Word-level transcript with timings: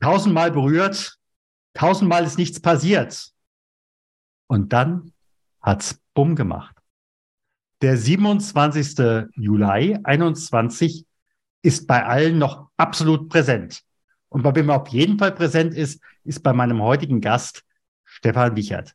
tausendmal 0.00 0.50
berührt, 0.50 1.18
tausendmal 1.74 2.24
ist 2.24 2.38
nichts 2.38 2.60
passiert. 2.60 3.30
Und 4.46 4.72
dann 4.72 5.12
hat's 5.60 6.00
bumm 6.14 6.34
gemacht. 6.34 6.76
Der 7.82 7.96
27. 7.96 9.28
Juli 9.36 9.98
21 10.02 11.06
ist 11.62 11.86
bei 11.86 12.04
allen 12.04 12.38
noch 12.38 12.70
absolut 12.76 13.28
präsent. 13.28 13.82
Und 14.28 14.42
bei 14.42 14.54
wem 14.54 14.68
er 14.68 14.82
auf 14.82 14.88
jeden 14.88 15.18
Fall 15.18 15.32
präsent 15.32 15.74
ist, 15.74 16.00
ist 16.24 16.42
bei 16.42 16.52
meinem 16.52 16.82
heutigen 16.82 17.20
Gast 17.20 17.64
Stefan 18.04 18.56
Wichert. 18.56 18.94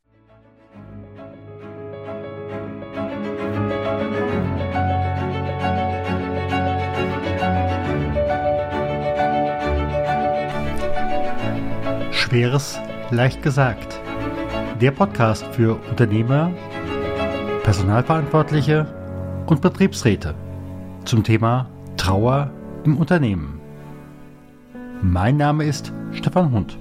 Schweres 12.36 12.78
leicht 13.12 13.42
gesagt. 13.42 13.98
Der 14.82 14.92
Podcast 14.92 15.46
für 15.54 15.80
Unternehmer, 15.90 16.52
Personalverantwortliche 17.64 18.94
und 19.46 19.62
Betriebsräte 19.62 20.36
zum 21.06 21.24
Thema 21.24 21.70
Trauer 21.96 22.52
im 22.84 22.98
Unternehmen. 22.98 23.62
Mein 25.02 25.38
Name 25.38 25.64
ist 25.64 25.94
Stefan 26.12 26.52
Hund. 26.52 26.78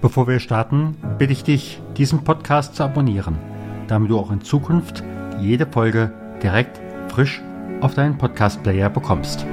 Bevor 0.00 0.26
wir 0.26 0.40
starten, 0.40 0.96
bitte 1.16 1.32
ich 1.32 1.44
dich, 1.44 1.80
diesen 1.96 2.24
Podcast 2.24 2.74
zu 2.74 2.82
abonnieren, 2.82 3.38
damit 3.86 4.10
du 4.10 4.18
auch 4.18 4.32
in 4.32 4.40
Zukunft 4.40 5.04
jede 5.38 5.64
Folge 5.64 6.10
direkt 6.42 6.80
frisch 7.06 7.40
auf 7.80 7.94
deinen 7.94 8.18
Podcast-Player 8.18 8.90
bekommst. 8.90 9.46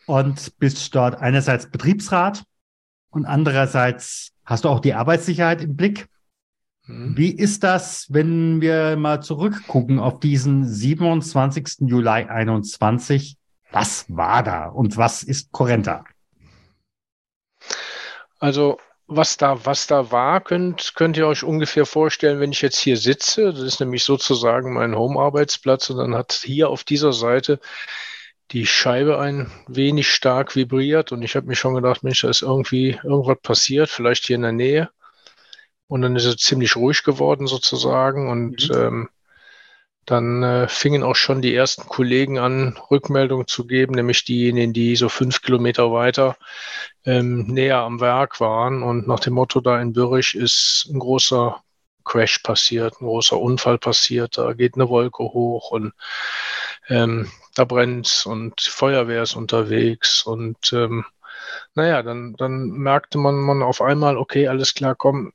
und 0.04 0.58
bist 0.58 0.92
dort 0.96 1.20
einerseits 1.20 1.70
Betriebsrat 1.70 2.42
und 3.10 3.24
andererseits 3.24 4.32
hast 4.44 4.64
du 4.64 4.68
auch 4.68 4.80
die 4.80 4.94
Arbeitssicherheit 4.94 5.62
im 5.62 5.76
Blick. 5.76 6.08
Mhm. 6.86 7.16
Wie 7.16 7.30
ist 7.30 7.62
das, 7.62 8.12
wenn 8.12 8.60
wir 8.60 8.96
mal 8.96 9.22
zurückgucken 9.22 10.00
auf 10.00 10.18
diesen 10.18 10.66
27. 10.66 11.88
Juli 11.88 12.08
21? 12.08 13.36
Was 13.70 14.06
war 14.08 14.42
da 14.42 14.66
und 14.66 14.96
was 14.96 15.22
ist 15.22 15.52
Corenta? 15.52 16.04
Also 18.40 18.78
was 19.08 19.36
da, 19.36 19.64
was 19.64 19.86
da 19.86 20.10
war, 20.10 20.40
könnt, 20.40 20.94
könnt 20.96 21.16
ihr 21.16 21.26
euch 21.26 21.44
ungefähr 21.44 21.86
vorstellen, 21.86 22.40
wenn 22.40 22.52
ich 22.52 22.62
jetzt 22.62 22.78
hier 22.78 22.96
sitze. 22.96 23.52
Das 23.52 23.62
ist 23.62 23.80
nämlich 23.80 24.04
sozusagen 24.04 24.74
mein 24.74 24.96
Home-Arbeitsplatz 24.96 25.90
und 25.90 25.98
dann 25.98 26.14
hat 26.14 26.32
hier 26.32 26.68
auf 26.68 26.82
dieser 26.84 27.12
Seite 27.12 27.60
die 28.52 28.66
Scheibe 28.66 29.18
ein 29.18 29.50
wenig 29.66 30.10
stark 30.10 30.54
vibriert 30.54 31.12
und 31.12 31.22
ich 31.22 31.36
habe 31.36 31.46
mir 31.46 31.56
schon 31.56 31.74
gedacht, 31.74 32.02
Mensch, 32.02 32.22
da 32.22 32.28
ist 32.28 32.42
irgendwie 32.42 32.98
irgendwas 33.02 33.38
passiert, 33.42 33.90
vielleicht 33.90 34.26
hier 34.26 34.36
in 34.36 34.42
der 34.42 34.52
Nähe. 34.52 34.90
Und 35.88 36.02
dann 36.02 36.16
ist 36.16 36.24
es 36.24 36.36
ziemlich 36.38 36.74
ruhig 36.74 37.04
geworden 37.04 37.46
sozusagen 37.46 38.28
und 38.28 38.70
mhm. 38.70 38.76
ähm, 38.76 39.08
dann 40.06 40.42
äh, 40.42 40.68
fingen 40.68 41.02
auch 41.02 41.16
schon 41.16 41.42
die 41.42 41.54
ersten 41.54 41.86
Kollegen 41.86 42.38
an, 42.38 42.78
Rückmeldungen 42.90 43.46
zu 43.46 43.66
geben, 43.66 43.94
nämlich 43.94 44.24
diejenigen, 44.24 44.72
die 44.72 44.96
so 44.96 45.08
fünf 45.08 45.42
Kilometer 45.42 45.92
weiter 45.92 46.36
ähm, 47.04 47.46
näher 47.48 47.78
am 47.78 48.00
Werk 48.00 48.40
waren. 48.40 48.82
Und 48.82 49.08
nach 49.08 49.20
dem 49.20 49.34
Motto, 49.34 49.60
da 49.60 49.80
in 49.80 49.92
Bürich 49.92 50.34
ist 50.36 50.88
ein 50.90 51.00
großer 51.00 51.60
Crash 52.04 52.38
passiert, 52.38 53.00
ein 53.00 53.06
großer 53.06 53.38
Unfall 53.38 53.78
passiert, 53.78 54.38
da 54.38 54.52
geht 54.52 54.76
eine 54.76 54.88
Wolke 54.88 55.24
hoch 55.24 55.72
und 55.72 55.92
ähm, 56.88 57.28
da 57.56 57.64
brennt 57.64 58.24
und 58.26 58.60
Feuerwehr 58.60 59.24
ist 59.24 59.34
unterwegs 59.34 60.22
und 60.22 60.72
ähm, 60.72 61.04
naja, 61.74 62.02
dann, 62.02 62.34
dann 62.34 62.68
merkte 62.70 63.18
man, 63.18 63.34
man 63.34 63.62
auf 63.62 63.82
einmal, 63.82 64.16
okay, 64.16 64.46
alles 64.48 64.72
klar, 64.74 64.94
komm, 64.94 65.32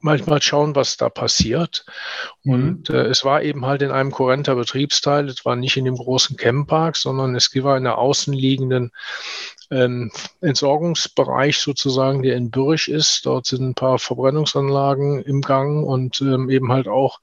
manchmal 0.00 0.40
schauen, 0.42 0.74
was 0.74 0.96
da 0.96 1.08
passiert. 1.08 1.84
Mhm. 2.44 2.52
Und 2.52 2.90
äh, 2.90 3.06
es 3.06 3.24
war 3.24 3.42
eben 3.42 3.66
halt 3.66 3.82
in 3.82 3.90
einem 3.90 4.10
Korrenter 4.10 4.54
Betriebsteil, 4.54 5.28
es 5.28 5.44
war 5.44 5.56
nicht 5.56 5.76
in 5.76 5.84
dem 5.84 5.96
großen 5.96 6.36
Camppark, 6.36 6.96
sondern 6.96 7.34
es 7.34 7.50
war 7.62 7.76
in 7.76 7.84
der 7.84 7.98
außenliegenden 7.98 8.92
ähm, 9.70 10.10
Entsorgungsbereich 10.40 11.58
sozusagen, 11.58 12.22
der 12.22 12.36
in 12.36 12.50
Bürch 12.50 12.88
ist. 12.88 13.26
Dort 13.26 13.46
sind 13.46 13.62
ein 13.62 13.74
paar 13.74 13.98
Verbrennungsanlagen 13.98 15.22
im 15.22 15.40
Gang 15.40 15.84
und 15.84 16.20
ähm, 16.20 16.48
eben 16.48 16.72
halt 16.72 16.88
auch 16.88 17.20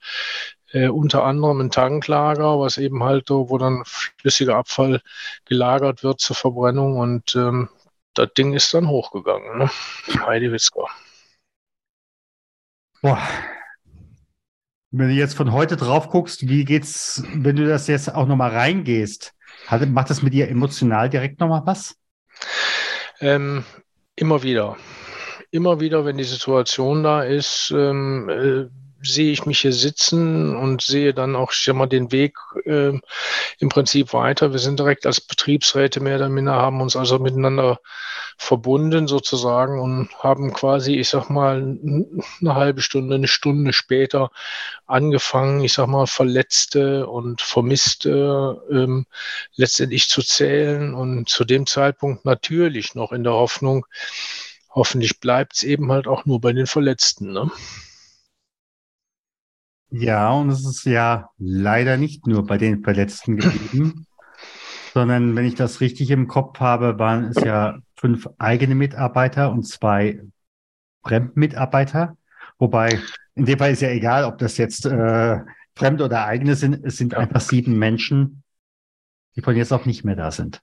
äh, 0.72 0.88
unter 0.88 1.24
anderem 1.24 1.60
ein 1.60 1.70
Tanklager, 1.70 2.60
was 2.60 2.76
eben 2.76 3.02
halt, 3.02 3.30
wo 3.30 3.58
dann 3.58 3.82
flüssiger 3.84 4.56
Abfall 4.56 5.00
gelagert 5.44 6.02
wird 6.02 6.20
zur 6.20 6.36
Verbrennung 6.36 6.98
und 6.98 7.34
ähm, 7.34 7.68
das 8.14 8.32
Ding 8.34 8.54
ist 8.54 8.72
dann 8.72 8.88
hochgegangen. 8.88 9.58
Ne? 9.58 9.70
Heidi 10.26 10.50
Witzka. 10.50 10.86
Boah. 13.02 13.20
Wenn 14.90 15.08
du 15.08 15.14
jetzt 15.14 15.34
von 15.34 15.52
heute 15.52 15.76
drauf 15.76 16.08
guckst, 16.08 16.48
wie 16.48 16.64
geht's, 16.64 17.22
wenn 17.34 17.56
du 17.56 17.66
das 17.66 17.86
jetzt 17.86 18.14
auch 18.14 18.26
nochmal 18.26 18.50
reingehst, 18.50 19.34
hat, 19.66 19.86
macht 19.88 20.10
das 20.10 20.22
mit 20.22 20.32
dir 20.32 20.48
emotional 20.48 21.10
direkt 21.10 21.40
nochmal 21.40 21.62
was? 21.64 21.96
Ähm, 23.20 23.64
immer 24.14 24.42
wieder. 24.42 24.76
Immer 25.50 25.80
wieder, 25.80 26.04
wenn 26.04 26.18
die 26.18 26.24
Situation 26.24 27.02
da 27.02 27.22
ist, 27.22 27.72
ähm, 27.74 28.28
äh, 28.28 28.85
sehe 29.02 29.32
ich 29.32 29.46
mich 29.46 29.60
hier 29.60 29.72
sitzen 29.72 30.56
und 30.56 30.82
sehe 30.82 31.14
dann 31.14 31.36
auch 31.36 31.52
schon 31.52 31.76
mal 31.76 31.86
den 31.86 32.12
Weg 32.12 32.36
äh, 32.64 32.92
im 33.58 33.68
Prinzip 33.68 34.12
weiter. 34.12 34.52
Wir 34.52 34.58
sind 34.58 34.78
direkt 34.78 35.06
als 35.06 35.20
Betriebsräte 35.20 36.00
mehr 36.00 36.16
oder 36.16 36.28
minder, 36.28 36.54
haben 36.54 36.80
uns 36.80 36.96
also 36.96 37.18
miteinander 37.18 37.78
verbunden 38.38 39.06
sozusagen 39.06 39.80
und 39.80 40.10
haben 40.22 40.52
quasi, 40.52 40.94
ich 40.94 41.08
sag 41.08 41.30
mal, 41.30 41.56
eine 41.56 42.54
halbe 42.54 42.82
Stunde, 42.82 43.14
eine 43.14 43.28
Stunde 43.28 43.72
später 43.72 44.30
angefangen, 44.86 45.62
ich 45.64 45.72
sag 45.72 45.86
mal, 45.86 46.06
Verletzte 46.06 47.06
und 47.06 47.40
Vermisste 47.40 48.62
ähm, 48.70 49.06
letztendlich 49.54 50.08
zu 50.08 50.22
zählen 50.22 50.94
und 50.94 51.28
zu 51.28 51.44
dem 51.44 51.66
Zeitpunkt 51.66 52.24
natürlich 52.24 52.94
noch 52.94 53.12
in 53.12 53.24
der 53.24 53.32
Hoffnung, 53.32 53.86
hoffentlich 54.70 55.20
bleibt 55.20 55.54
es 55.54 55.62
eben 55.62 55.90
halt 55.90 56.06
auch 56.06 56.26
nur 56.26 56.40
bei 56.40 56.52
den 56.52 56.66
Verletzten. 56.66 57.32
Ne? 57.32 57.50
Ja, 59.98 60.30
und 60.32 60.50
es 60.50 60.66
ist 60.66 60.84
ja 60.84 61.30
leider 61.38 61.96
nicht 61.96 62.26
nur 62.26 62.44
bei 62.46 62.58
den 62.58 62.82
Verletzten 62.82 63.36
geblieben, 63.36 64.06
sondern 64.94 65.34
wenn 65.34 65.46
ich 65.46 65.54
das 65.54 65.80
richtig 65.80 66.10
im 66.10 66.28
Kopf 66.28 66.60
habe, 66.60 66.98
waren 66.98 67.24
es 67.24 67.42
ja 67.42 67.78
fünf 67.96 68.28
eigene 68.38 68.74
Mitarbeiter 68.74 69.50
und 69.50 69.62
zwei 69.66 70.20
Fremdmitarbeiter. 71.02 72.16
Wobei, 72.58 73.00
in 73.34 73.46
dem 73.46 73.58
Fall 73.58 73.72
ist 73.72 73.82
ja 73.82 73.88
egal, 73.88 74.24
ob 74.24 74.38
das 74.38 74.58
jetzt 74.58 74.84
äh, 74.84 75.38
fremd 75.74 76.02
oder 76.02 76.26
eigene 76.26 76.56
sind. 76.56 76.84
Es 76.84 76.98
sind 76.98 77.14
einfach 77.14 77.40
sieben 77.40 77.78
Menschen, 77.78 78.42
die 79.34 79.40
von 79.40 79.56
jetzt 79.56 79.72
auch 79.72 79.86
nicht 79.86 80.04
mehr 80.04 80.16
da 80.16 80.30
sind. 80.30 80.60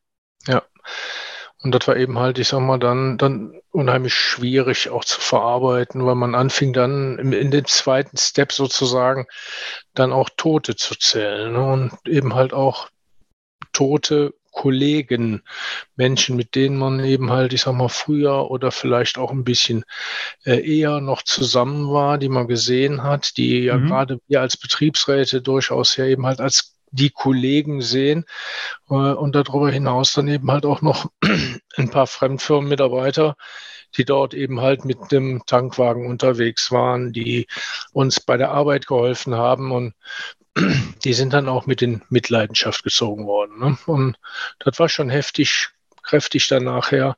Und 1.63 1.73
das 1.73 1.87
war 1.87 1.95
eben 1.95 2.19
halt, 2.19 2.39
ich 2.39 2.49
sag 2.49 2.59
mal, 2.59 2.77
dann, 2.77 3.17
dann 3.17 3.53
unheimlich 3.71 4.13
schwierig 4.13 4.89
auch 4.89 5.05
zu 5.05 5.21
verarbeiten, 5.21 6.05
weil 6.05 6.15
man 6.15 6.35
anfing 6.35 6.73
dann 6.73 7.17
in, 7.17 7.31
in 7.31 7.51
dem 7.51 7.65
zweiten 7.65 8.17
Step 8.17 8.51
sozusagen 8.51 9.25
dann 9.93 10.11
auch 10.11 10.29
Tote 10.35 10.75
zu 10.75 10.95
zählen 10.95 11.53
ne? 11.53 11.63
und 11.63 11.91
eben 12.05 12.35
halt 12.35 12.53
auch 12.53 12.89
tote 13.71 14.33
Kollegen, 14.51 15.41
Menschen, 15.95 16.35
mit 16.35 16.55
denen 16.55 16.77
man 16.77 17.03
eben 17.03 17.31
halt, 17.31 17.53
ich 17.53 17.61
sag 17.61 17.73
mal, 17.73 17.89
früher 17.89 18.51
oder 18.51 18.71
vielleicht 18.71 19.17
auch 19.17 19.31
ein 19.31 19.43
bisschen 19.43 19.83
äh, 20.45 20.59
eher 20.59 21.01
noch 21.01 21.23
zusammen 21.23 21.91
war, 21.91 22.17
die 22.17 22.29
man 22.29 22.47
gesehen 22.47 23.03
hat, 23.03 23.35
die 23.37 23.61
ja 23.61 23.77
mhm. 23.77 23.87
gerade 23.87 24.19
wir 24.27 24.41
als 24.41 24.55
Betriebsräte 24.55 25.41
durchaus 25.41 25.97
ja 25.97 26.05
eben 26.05 26.25
halt 26.25 26.39
als 26.39 26.72
die 26.93 27.09
Kollegen 27.09 27.81
sehen 27.81 28.25
äh, 28.89 28.93
und 28.93 29.35
darüber 29.35 29.69
hinaus 29.69 30.13
dann 30.13 30.27
eben 30.27 30.49
halt 30.51 30.65
auch 30.65 30.81
noch 30.81 31.11
ein 31.75 31.89
paar 31.89 32.07
Fremdfirmenmitarbeiter, 32.07 33.35
die 33.97 34.05
dort 34.05 34.33
eben 34.33 34.61
halt 34.61 34.85
mit 34.85 35.11
dem 35.11 35.43
Tankwagen 35.45 36.05
unterwegs 36.07 36.71
waren, 36.71 37.11
die 37.11 37.47
uns 37.91 38.19
bei 38.19 38.37
der 38.37 38.51
Arbeit 38.51 38.87
geholfen 38.87 39.35
haben 39.35 39.71
und 39.71 39.93
die 41.03 41.13
sind 41.13 41.33
dann 41.33 41.49
auch 41.49 41.65
mit 41.65 41.81
in 41.81 42.03
Mitleidenschaft 42.09 42.83
gezogen 42.83 43.25
worden. 43.25 43.59
Ne? 43.59 43.77
Und 43.87 44.17
das 44.59 44.79
war 44.79 44.87
schon 44.87 45.09
heftig, 45.09 45.69
kräftig 46.03 46.47
dann 46.47 46.65
nachher, 46.65 47.15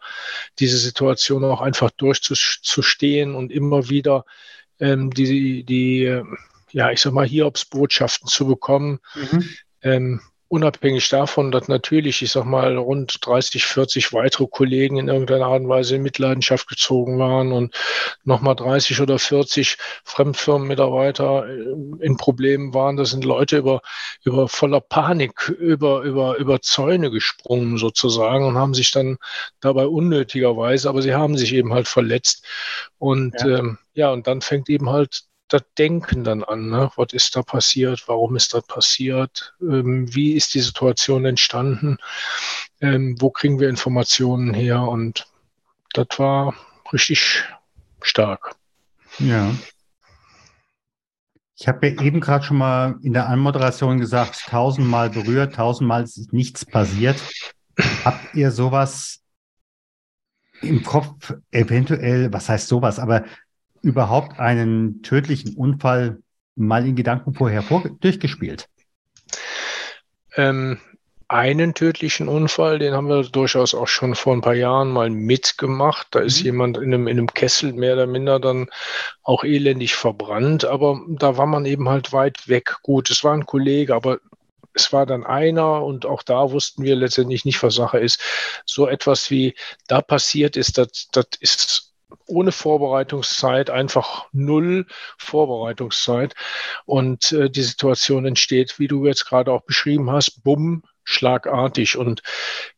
diese 0.59 0.77
Situation 0.77 1.43
auch 1.43 1.61
einfach 1.61 1.91
durchzustehen 1.91 3.35
und 3.35 3.51
immer 3.51 3.89
wieder 3.89 4.25
ähm, 4.79 5.11
die, 5.11 5.63
die, 5.63 6.21
ja, 6.71 6.91
ich 6.91 7.01
sag 7.01 7.13
mal, 7.13 7.27
Hiobs-Botschaften 7.27 8.27
zu 8.27 8.47
bekommen. 8.47 8.99
Mhm. 9.15 9.49
Ähm, 9.85 10.19
unabhängig 10.47 11.09
davon, 11.09 11.51
dass 11.51 11.67
natürlich, 11.67 12.21
ich 12.21 12.31
sag 12.31 12.45
mal, 12.45 12.77
rund 12.77 13.17
30, 13.21 13.65
40 13.65 14.13
weitere 14.13 14.47
Kollegen 14.47 14.97
in 14.97 15.07
irgendeiner 15.07 15.47
Art 15.47 15.61
und 15.61 15.69
Weise 15.69 15.95
in 15.95 16.01
Mitleidenschaft 16.01 16.67
gezogen 16.67 17.19
waren 17.19 17.51
und 17.51 17.75
nochmal 18.23 18.55
30 18.55 19.01
oder 19.01 19.19
40 19.19 19.77
Fremdfirmenmitarbeiter 20.03 21.47
äh, 21.47 22.05
in 22.05 22.17
Problemen 22.17 22.73
waren. 22.73 22.97
Das 22.97 23.11
sind 23.11 23.25
Leute 23.25 23.57
über, 23.57 23.81
über 24.23 24.47
voller 24.47 24.81
Panik 24.81 25.49
über, 25.49 26.01
über, 26.01 26.37
über 26.37 26.61
Zäune 26.61 27.11
gesprungen 27.11 27.77
sozusagen 27.77 28.45
und 28.45 28.57
haben 28.57 28.73
sich 28.73 28.91
dann 28.91 29.17
dabei 29.59 29.85
unnötigerweise, 29.85 30.89
aber 30.89 31.01
sie 31.01 31.13
haben 31.13 31.37
sich 31.37 31.53
eben 31.53 31.73
halt 31.73 31.87
verletzt. 31.87 32.45
Und 32.97 33.35
ja, 33.39 33.59
ähm, 33.59 33.77
ja 33.93 34.11
und 34.11 34.25
dann 34.25 34.41
fängt 34.41 34.69
eben 34.69 34.89
halt 34.89 35.25
das 35.55 35.63
Denken 35.77 36.23
dann 36.23 36.43
an. 36.43 36.69
Ne? 36.69 36.91
Was 36.95 37.13
ist 37.13 37.35
da 37.35 37.41
passiert? 37.41 38.07
Warum 38.07 38.35
ist 38.35 38.53
das 38.53 38.65
passiert? 38.67 39.55
Ähm, 39.61 40.13
wie 40.13 40.33
ist 40.33 40.53
die 40.53 40.59
Situation 40.59 41.25
entstanden? 41.25 41.97
Ähm, 42.81 43.15
wo 43.19 43.29
kriegen 43.29 43.59
wir 43.59 43.69
Informationen 43.69 44.53
her? 44.53 44.81
Und 44.81 45.27
das 45.93 46.07
war 46.17 46.53
richtig 46.91 47.43
stark. 48.01 48.55
Ja. 49.19 49.51
Ich 51.57 51.69
habe 51.69 51.87
ja 51.87 52.01
eben 52.01 52.19
gerade 52.19 52.43
schon 52.43 52.57
mal 52.57 52.99
in 53.01 53.13
der 53.13 53.29
Anmoderation 53.29 53.97
gesagt, 53.97 54.47
tausendmal 54.49 55.09
berührt, 55.09 55.55
tausendmal 55.55 56.03
ist 56.03 56.33
nichts 56.33 56.65
passiert. 56.65 57.17
Habt 58.03 58.35
ihr 58.35 58.51
sowas 58.51 59.21
im 60.61 60.83
Kopf 60.83 61.33
eventuell, 61.51 62.31
was 62.33 62.49
heißt 62.49 62.67
sowas, 62.67 62.99
aber 62.99 63.23
überhaupt 63.85 64.39
einen 64.39 65.01
tödlichen 65.03 65.55
Unfall 65.55 66.19
mal 66.55 66.85
in 66.85 66.95
Gedanken 66.95 67.33
vorher 67.33 67.61
vor 67.61 67.83
durchgespielt? 68.01 68.67
Ähm, 70.35 70.79
einen 71.27 71.73
tödlichen 71.73 72.27
Unfall, 72.27 72.79
den 72.79 72.93
haben 72.93 73.07
wir 73.07 73.23
durchaus 73.23 73.73
auch 73.73 73.87
schon 73.87 74.15
vor 74.15 74.33
ein 74.33 74.41
paar 74.41 74.53
Jahren 74.53 74.91
mal 74.91 75.09
mitgemacht. 75.09 76.07
Da 76.11 76.19
ist 76.19 76.39
mhm. 76.39 76.45
jemand 76.45 76.77
in 76.77 76.93
einem, 76.93 77.07
in 77.07 77.17
einem 77.17 77.33
Kessel 77.33 77.73
mehr 77.73 77.93
oder 77.93 78.07
minder 78.07 78.39
dann 78.39 78.67
auch 79.23 79.43
elendig 79.43 79.95
verbrannt, 79.95 80.65
aber 80.65 80.99
da 81.07 81.37
war 81.37 81.45
man 81.47 81.65
eben 81.65 81.89
halt 81.89 82.13
weit 82.13 82.47
weg. 82.47 82.77
Gut, 82.83 83.09
es 83.09 83.23
war 83.23 83.33
ein 83.33 83.45
Kollege, 83.45 83.95
aber 83.95 84.19
es 84.73 84.91
war 84.91 85.05
dann 85.05 85.23
einer 85.23 85.83
und 85.83 86.05
auch 86.05 86.21
da 86.21 86.51
wussten 86.51 86.83
wir 86.83 86.95
letztendlich 86.95 87.45
nicht, 87.45 87.63
was 87.63 87.75
Sache 87.75 87.97
ist. 87.97 88.19
So 88.65 88.87
etwas 88.87 89.31
wie 89.31 89.55
da 89.87 90.01
passiert 90.01 90.57
ist, 90.57 90.77
das, 90.77 91.07
das 91.11 91.27
ist 91.39 91.94
ohne 92.25 92.51
Vorbereitungszeit, 92.51 93.69
einfach 93.69 94.27
null 94.31 94.85
Vorbereitungszeit. 95.17 96.35
Und 96.85 97.31
äh, 97.31 97.49
die 97.49 97.63
Situation 97.63 98.25
entsteht, 98.25 98.79
wie 98.79 98.87
du 98.87 99.05
jetzt 99.05 99.25
gerade 99.25 99.51
auch 99.51 99.61
beschrieben 99.61 100.11
hast, 100.11 100.43
bumm, 100.43 100.83
schlagartig. 101.03 101.97
Und 101.97 102.21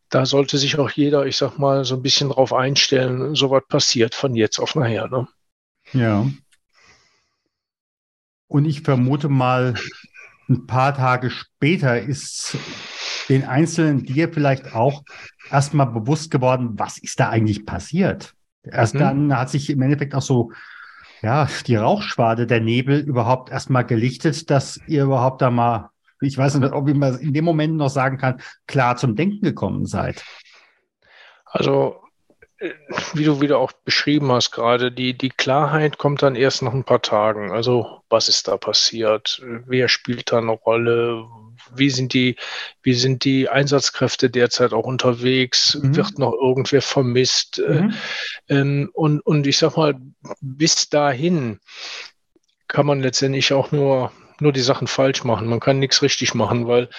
da 0.10 0.26
sollte 0.26 0.58
sich 0.58 0.78
auch 0.78 0.90
jeder, 0.90 1.26
ich 1.26 1.38
sag 1.38 1.58
mal, 1.58 1.86
so 1.86 1.96
ein 1.96 2.02
bisschen 2.02 2.30
drauf 2.30 2.54
einstellen, 2.54 3.36
so 3.36 3.52
was 3.52 3.64
passiert 3.68 4.16
von 4.16 4.36
jetzt 4.36 4.60
auf 4.60 4.76
nachher. 4.76 5.08
Ne? 5.08 5.28
Ja. 5.94 6.26
Und 8.48 8.66
ich 8.66 8.82
vermute 8.82 9.30
mal, 9.30 9.76
ein 10.50 10.66
paar 10.66 10.96
Tage 10.96 11.30
später 11.30 12.00
ist 12.00 12.58
den 13.28 13.44
Einzelnen 13.44 14.06
dir 14.06 14.32
vielleicht 14.32 14.74
auch 14.74 15.04
erstmal 15.52 15.88
bewusst 15.88 16.32
geworden, 16.32 16.72
was 16.74 16.98
ist 16.98 17.20
da 17.20 17.30
eigentlich 17.30 17.66
passiert? 17.66 18.34
Erst 18.70 18.96
mhm. 18.96 19.00
dann 19.00 19.38
hat 19.38 19.50
sich 19.50 19.70
im 19.70 19.82
Endeffekt 19.82 20.16
auch 20.16 20.22
so, 20.22 20.52
ja, 21.22 21.48
die 21.66 21.76
Rauchschwade, 21.76 22.48
der 22.48 22.62
Nebel 22.62 23.00
überhaupt 23.00 23.50
erstmal 23.50 23.86
gelichtet, 23.86 24.50
dass 24.50 24.80
ihr 24.88 25.04
überhaupt 25.04 25.42
da 25.42 25.50
mal, 25.50 25.90
ich 26.22 26.38
weiß 26.38 26.56
nicht, 26.56 26.74
ob 26.74 26.88
ich 26.88 26.96
mal 26.96 27.16
in 27.16 27.34
dem 27.34 27.46
Moment 27.46 27.76
noch 27.76 27.90
sagen 27.90 28.18
kann, 28.18 28.42
klar 28.68 28.98
zum 28.98 29.16
Denken 29.16 29.42
gekommen 29.42 29.86
seid. 29.86 30.24
Also 31.46 31.96
wie 33.14 33.24
du 33.24 33.40
wieder 33.40 33.60
auch 33.60 33.72
beschrieben 33.72 34.32
hast 34.32 34.52
gerade, 34.52 34.92
die, 34.92 35.16
die 35.16 35.30
Klarheit 35.30 35.98
kommt 35.98 36.24
dann 36.24 36.36
erst 36.36 36.64
nach 36.64 36.74
ein 36.74 36.84
paar 36.84 37.02
Tagen. 37.02 37.52
Also 37.52 38.02
was 38.10 38.28
ist 38.28 38.48
da 38.48 38.58
passiert? 38.58 39.42
Wer 39.66 39.88
spielt 39.88 40.32
da 40.32 40.40
eine 40.40 40.52
Rolle? 40.52 41.26
Wie 41.76 41.90
sind 41.90 42.14
die, 42.14 42.36
wie 42.82 42.94
sind 42.94 43.24
die 43.24 43.50
Einsatzkräfte 43.50 44.30
derzeit 44.30 44.74
auch 44.74 44.86
unterwegs? 44.86 45.76
Mhm. 45.76 45.96
Wird 45.96 46.20
noch 46.20 46.34
irgendwer 46.34 46.82
vermisst? 46.82 47.62
Mhm. 47.66 47.94
Ähm, 48.50 48.90
und, 48.94 49.20
und 49.22 49.48
ich 49.48 49.58
sag 49.58 49.78
mal, 49.78 49.96
bis 50.42 50.90
dahin 50.90 51.60
kann 52.68 52.86
man 52.86 53.00
letztendlich 53.00 53.54
auch 53.54 53.72
nur 53.72 54.12
nur 54.42 54.52
die 54.54 54.62
Sachen 54.62 54.88
falsch 54.88 55.24
machen. 55.24 55.48
Man 55.48 55.60
kann 55.60 55.80
nichts 55.80 56.02
richtig 56.02 56.34
machen, 56.34 56.68
weil 56.68 56.90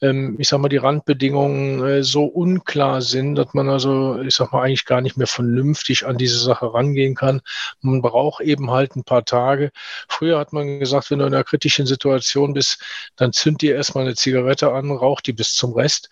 ähm, 0.00 0.36
ich 0.38 0.48
sag 0.48 0.58
mal, 0.58 0.68
die 0.68 0.76
Randbedingungen 0.76 1.84
äh, 1.84 2.02
so 2.02 2.24
unklar 2.24 3.02
sind, 3.02 3.34
dass 3.34 3.54
man 3.54 3.68
also, 3.68 4.20
ich 4.20 4.34
sag 4.34 4.52
mal, 4.52 4.62
eigentlich 4.62 4.84
gar 4.84 5.00
nicht 5.00 5.16
mehr 5.16 5.26
vernünftig 5.26 6.06
an 6.06 6.18
diese 6.18 6.38
Sache 6.38 6.72
rangehen 6.72 7.14
kann. 7.14 7.40
Man 7.80 8.02
braucht 8.02 8.42
eben 8.42 8.70
halt 8.70 8.96
ein 8.96 9.04
paar 9.04 9.24
Tage. 9.24 9.70
Früher 10.08 10.38
hat 10.38 10.52
man 10.52 10.80
gesagt, 10.80 11.10
wenn 11.10 11.18
du 11.18 11.26
in 11.26 11.34
einer 11.34 11.44
kritischen 11.44 11.86
Situation 11.86 12.54
bist, 12.54 12.82
dann 13.16 13.32
zünd 13.32 13.62
dir 13.62 13.74
erstmal 13.74 14.04
eine 14.04 14.14
Zigarette 14.14 14.72
an, 14.72 14.90
rauch 14.90 15.20
die 15.20 15.32
bis 15.32 15.54
zum 15.54 15.72
Rest 15.72 16.10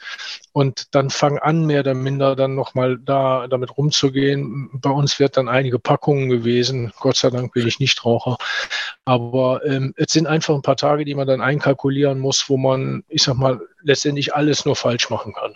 und 0.52 0.94
dann 0.94 1.10
fang 1.10 1.38
an, 1.38 1.66
mehr 1.66 1.80
oder 1.80 1.94
minder 1.94 2.36
dann 2.36 2.54
nochmal 2.54 2.98
da 2.98 3.46
damit 3.48 3.76
rumzugehen. 3.76 4.70
Bei 4.72 4.90
uns 4.90 5.18
wird 5.18 5.36
dann 5.36 5.48
einige 5.48 5.78
Packungen 5.78 6.28
gewesen. 6.28 6.92
Gott 6.98 7.16
sei 7.16 7.30
Dank 7.30 7.52
bin 7.52 7.66
ich 7.66 7.78
nicht 7.78 8.04
Raucher. 8.04 8.38
Aber 9.04 9.64
ähm, 9.64 9.94
es 9.96 10.12
sind 10.12 10.26
einfach 10.26 10.54
ein 10.54 10.62
paar 10.62 10.75
paar 10.76 10.90
Tage, 10.90 11.04
die 11.04 11.14
man 11.14 11.26
dann 11.26 11.40
einkalkulieren 11.40 12.20
muss, 12.20 12.44
wo 12.48 12.58
man, 12.58 13.02
ich 13.08 13.22
sag 13.22 13.36
mal, 13.36 13.60
letztendlich 13.82 14.34
alles 14.34 14.64
nur 14.64 14.76
falsch 14.76 15.10
machen 15.10 15.32
kann. 15.32 15.52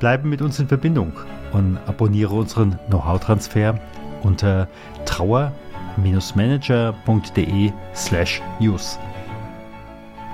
Bleibe 0.00 0.28
mit 0.28 0.42
uns 0.42 0.60
in 0.60 0.68
Verbindung 0.68 1.12
und 1.52 1.78
abonniere 1.86 2.34
unseren 2.34 2.78
Know-how-Transfer 2.86 3.80
unter 4.22 4.68
trauer-manager.de 5.06 7.72
slash 7.96 8.40
news. 8.60 8.96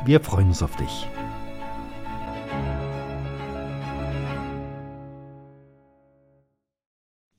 Wir 0.04 0.20
freuen 0.20 0.48
uns 0.48 0.62
auf 0.62 0.76
dich. 0.76 1.08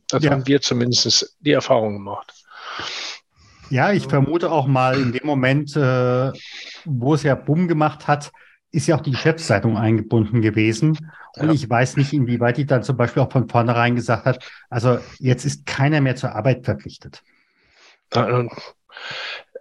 Das 0.10 0.24
ja. 0.24 0.32
haben 0.32 0.46
wir 0.48 0.62
zumindest 0.62 1.36
die 1.40 1.52
Erfahrung 1.52 1.94
gemacht. 1.94 2.34
Ja, 3.70 3.92
ich 3.92 4.06
vermute 4.06 4.52
auch 4.52 4.68
mal 4.68 5.00
in 5.00 5.12
dem 5.12 5.26
Moment, 5.26 5.76
äh, 5.76 6.32
wo 6.86 7.16
es 7.16 7.24
ja 7.24 7.36
Bumm 7.36 7.68
gemacht 7.68 8.08
hat, 8.08 8.32
ist 8.72 8.88
ja 8.88 8.96
auch 8.98 9.02
die 9.02 9.12
Geschäftszeitung 9.12 9.78
eingebunden 9.78 10.42
gewesen. 10.42 11.12
Und 11.38 11.48
ja. 11.48 11.54
ich 11.54 11.70
weiß 11.70 11.98
nicht, 11.98 12.14
inwieweit 12.14 12.58
die 12.58 12.66
dann 12.66 12.84
zum 12.84 12.98
Beispiel 12.98 13.24
auch 13.24 13.32
von 13.32 13.50
vornherein 13.50 13.96
gesagt 13.96 14.26
hat, 14.26 14.46
also 14.70 15.00
jetzt 15.18 15.46
ist 15.46 15.66
keiner 15.66 16.02
mehr 16.02 16.16
zur 16.16 16.36
Arbeit 16.36 16.66
verpflichtet. 16.66 17.24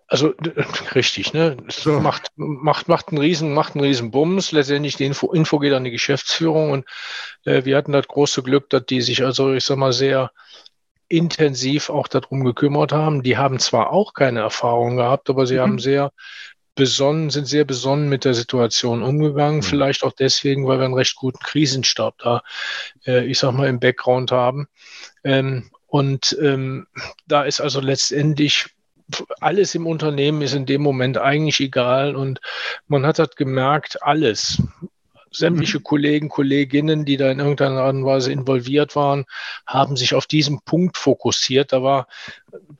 Also 0.06 0.34
richtig, 0.94 1.32
ne? 1.32 1.56
So. 1.68 2.00
Macht, 2.00 2.30
macht, 2.36 2.88
macht 2.88 3.08
einen 3.08 3.18
riesen, 3.18 3.54
macht 3.54 3.74
einen 3.74 3.84
riesen 3.84 4.10
Bums. 4.10 4.52
Letztendlich 4.52 4.96
die 4.96 5.06
Info, 5.06 5.32
Info 5.32 5.58
geht 5.58 5.72
an 5.72 5.84
die 5.84 5.90
Geschäftsführung 5.90 6.70
und 6.70 6.84
äh, 7.44 7.64
wir 7.64 7.76
hatten 7.76 7.92
das 7.92 8.06
große 8.06 8.42
Glück, 8.42 8.70
dass 8.70 8.86
die 8.86 9.00
sich 9.00 9.24
also, 9.24 9.52
ich 9.52 9.64
sag 9.64 9.78
mal, 9.78 9.92
sehr 9.92 10.30
intensiv 11.08 11.90
auch 11.90 12.08
darum 12.08 12.44
gekümmert 12.44 12.92
haben. 12.92 13.22
Die 13.22 13.36
haben 13.36 13.58
zwar 13.58 13.92
auch 13.92 14.14
keine 14.14 14.40
Erfahrung 14.40 14.96
gehabt, 14.96 15.30
aber 15.30 15.46
sie 15.46 15.56
mhm. 15.56 15.60
haben 15.60 15.78
sehr 15.78 16.10
besonnen, 16.74 17.30
sind 17.30 17.46
sehr 17.46 17.64
besonnen 17.64 18.08
mit 18.08 18.24
der 18.24 18.34
Situation 18.34 19.02
umgegangen. 19.02 19.58
Mhm. 19.58 19.62
Vielleicht 19.62 20.02
auch 20.02 20.12
deswegen, 20.12 20.66
weil 20.66 20.78
wir 20.78 20.86
einen 20.86 20.94
recht 20.94 21.14
guten 21.14 21.38
Krisenstab 21.38 22.18
da, 22.18 22.42
äh, 23.06 23.24
ich 23.26 23.38
sag 23.38 23.52
mal, 23.52 23.68
im 23.68 23.80
Background 23.80 24.32
haben. 24.32 24.66
Ähm, 25.22 25.70
und 25.86 26.36
ähm, 26.42 26.88
da 27.26 27.44
ist 27.44 27.60
also 27.60 27.80
letztendlich 27.80 28.73
alles 29.40 29.74
im 29.74 29.86
Unternehmen 29.86 30.42
ist 30.42 30.54
in 30.54 30.66
dem 30.66 30.82
Moment 30.82 31.18
eigentlich 31.18 31.60
egal 31.60 32.16
und 32.16 32.40
man 32.86 33.06
hat 33.06 33.18
halt 33.18 33.36
gemerkt, 33.36 34.02
alles, 34.02 34.62
sämtliche 35.36 35.78
mhm. 35.78 35.82
Kollegen, 35.82 36.28
Kolleginnen, 36.28 37.04
die 37.04 37.16
da 37.16 37.30
in 37.30 37.40
irgendeiner 37.40 37.82
Art 37.82 37.94
und 37.94 38.04
Weise 38.04 38.32
involviert 38.32 38.96
waren, 38.96 39.24
haben 39.66 39.96
sich 39.96 40.14
auf 40.14 40.26
diesen 40.26 40.60
Punkt 40.60 40.96
fokussiert. 40.96 41.72
Da 41.72 41.82
war 41.82 42.06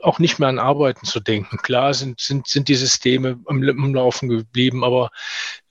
auch 0.01 0.19
nicht 0.19 0.39
mehr 0.39 0.49
an 0.49 0.59
Arbeiten 0.59 1.07
zu 1.07 1.21
denken. 1.21 1.59
Klar 1.59 1.95
sind, 1.95 2.21
sind, 2.21 2.47
sind 2.47 2.69
die 2.69 2.75
Systeme 2.75 3.41
am, 3.47 3.63
am 3.69 3.95
Laufen 3.95 4.29
geblieben, 4.29 4.85
aber 4.85 5.11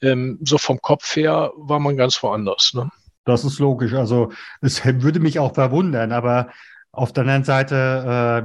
ähm, 0.01 0.39
so 0.43 0.57
vom 0.57 0.81
Kopf 0.81 1.15
her 1.15 1.51
war 1.55 1.79
man 1.79 1.97
ganz 1.97 2.21
woanders. 2.21 2.73
Ne? 2.73 2.89
Das 3.25 3.45
ist 3.45 3.59
logisch. 3.59 3.93
Also 3.93 4.31
es 4.61 4.83
würde 4.85 5.19
mich 5.19 5.39
auch 5.39 5.53
verwundern, 5.53 6.11
aber 6.11 6.49
auf 6.93 7.11
der 7.11 7.21
anderen 7.23 7.43
Seite, 7.43 7.75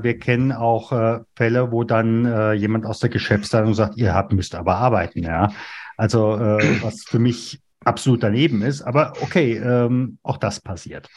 äh, 0.00 0.02
wir 0.02 0.19
kennen 0.19 0.52
auch 0.52 0.90
äh, 0.90 1.21
Fälle, 1.37 1.71
wo 1.71 1.85
dann 1.85 2.25
äh, 2.25 2.52
jemand 2.55 2.87
aus 2.87 2.99
der 2.99 3.11
Geschäftsleitung 3.11 3.75
sagt, 3.75 3.99
ihr 3.99 4.14
habt 4.14 4.33
müsst 4.33 4.55
aber 4.55 4.76
arbeiten, 4.76 5.23
ja. 5.23 5.52
Also 5.99 6.37
äh, 6.37 6.59
was 6.83 7.05
für 7.05 7.19
mich 7.19 7.61
absolut 7.85 8.23
daneben 8.23 8.62
ist. 8.62 8.81
Aber 8.83 9.12
okay, 9.21 9.57
ähm, 9.59 10.19
auch 10.23 10.38
das 10.38 10.61
passiert. 10.61 11.09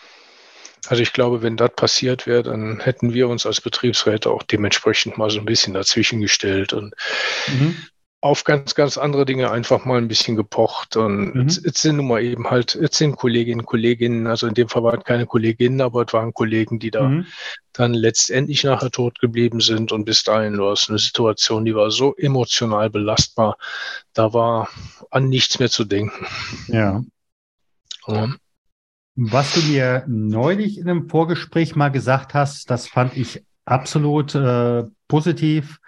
Also 0.87 1.03
ich 1.03 1.13
glaube, 1.13 1.41
wenn 1.41 1.55
das 1.55 1.71
passiert 1.75 2.27
wäre, 2.27 2.43
dann 2.43 2.81
hätten 2.81 3.13
wir 3.13 3.29
uns 3.29 3.45
als 3.45 3.61
Betriebsräte 3.61 4.29
auch 4.29 4.43
dementsprechend 4.43 5.17
mal 5.17 5.29
so 5.29 5.39
ein 5.39 5.45
bisschen 5.45 5.73
dazwischen 5.73 6.19
gestellt 6.19 6.73
und 6.73 6.93
mhm. 7.47 7.77
Auf 8.23 8.43
ganz, 8.43 8.75
ganz 8.75 8.99
andere 8.99 9.25
Dinge 9.25 9.49
einfach 9.49 9.83
mal 9.83 9.97
ein 9.97 10.07
bisschen 10.07 10.35
gepocht. 10.35 10.95
Und 10.95 11.33
mhm. 11.33 11.41
jetzt, 11.41 11.65
jetzt, 11.65 11.81
sind 11.81 11.97
nun 11.97 12.07
mal 12.07 12.21
eben 12.21 12.49
halt, 12.51 12.77
jetzt 12.79 12.97
sind 12.97 13.17
Kolleginnen, 13.17 13.65
Kolleginnen, 13.65 14.27
also 14.27 14.45
in 14.45 14.53
dem 14.53 14.69
Fall 14.69 14.83
waren 14.83 15.03
keine 15.03 15.25
Kolleginnen, 15.25 15.81
aber 15.81 16.05
es 16.05 16.13
waren 16.13 16.31
Kollegen, 16.31 16.77
die 16.77 16.91
da 16.91 17.09
mhm. 17.09 17.25
dann 17.73 17.95
letztendlich 17.95 18.63
nachher 18.63 18.91
tot 18.91 19.19
geblieben 19.19 19.59
sind. 19.59 19.91
Und 19.91 20.05
bis 20.05 20.23
dahin 20.23 20.59
war 20.59 20.73
es 20.73 20.87
eine 20.87 20.99
Situation, 20.99 21.65
die 21.65 21.73
war 21.73 21.89
so 21.89 22.15
emotional 22.15 22.91
belastbar, 22.91 23.57
da 24.13 24.33
war 24.33 24.69
an 25.09 25.27
nichts 25.27 25.57
mehr 25.57 25.71
zu 25.71 25.83
denken. 25.83 26.27
Ja. 26.67 27.03
ja. 28.05 28.35
Was 29.15 29.55
du 29.55 29.61
mir 29.61 30.05
neulich 30.07 30.77
in 30.77 30.87
einem 30.87 31.09
Vorgespräch 31.09 31.75
mal 31.75 31.89
gesagt 31.89 32.35
hast, 32.35 32.69
das 32.69 32.87
fand 32.87 33.17
ich 33.17 33.43
absolut 33.65 34.35
äh, 34.35 34.83
positiv. 35.07 35.79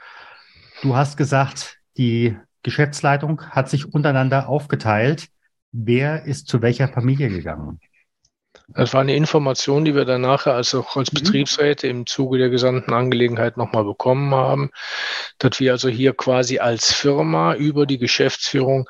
Du 0.82 0.96
hast 0.96 1.16
gesagt, 1.16 1.80
die 1.98 2.38
Geschäftsleitung 2.64 3.50
hat 3.50 3.70
sich 3.70 3.94
untereinander 3.94 4.48
aufgeteilt. 4.48 5.28
Wer 5.72 6.26
ist 6.26 6.48
zu 6.48 6.62
welcher 6.62 6.88
Familie 6.88 7.30
gegangen? 7.30 7.80
Das 8.68 8.94
war 8.94 9.02
eine 9.02 9.16
Information, 9.16 9.84
die 9.84 9.96
wir 9.96 10.06
dann 10.06 10.22
nachher 10.22 10.54
als 10.54 10.74
auch 10.74 10.96
als 10.96 11.12
mhm. 11.12 11.20
Betriebsräte 11.20 11.88
im 11.88 12.06
Zuge 12.06 12.38
der 12.38 12.50
gesamten 12.50 12.94
Angelegenheit 12.94 13.58
nochmal 13.58 13.84
bekommen 13.84 14.34
haben, 14.34 14.70
dass 15.38 15.60
wir 15.60 15.72
also 15.72 15.90
hier 15.90 16.14
quasi 16.14 16.60
als 16.60 16.94
Firma 16.94 17.56
über 17.56 17.86
die 17.86 17.98
Geschäftsführung 17.98 18.88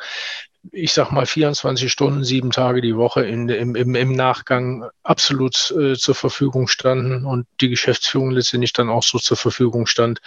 ich 0.72 0.94
sag 0.94 1.12
mal 1.12 1.26
24 1.26 1.92
Stunden, 1.92 2.24
sieben 2.24 2.52
Tage 2.52 2.82
die 2.82 2.96
Woche 2.96 3.26
in, 3.26 3.50
im, 3.50 3.76
im, 3.76 3.96
im 3.96 4.14
Nachgang 4.14 4.90
absolut 5.04 5.72
äh, 5.72 5.96
zur 5.96 6.16
Verfügung 6.16 6.68
standen 6.68 7.26
und 7.26 7.48
die 7.60 7.70
Geschäftsführung 7.70 8.32
letztendlich 8.32 8.72
dann 8.72 8.90
auch 8.90 9.04
so 9.04 9.20
zur 9.20 9.36
Verfügung 9.36 9.88
stand 9.88 10.22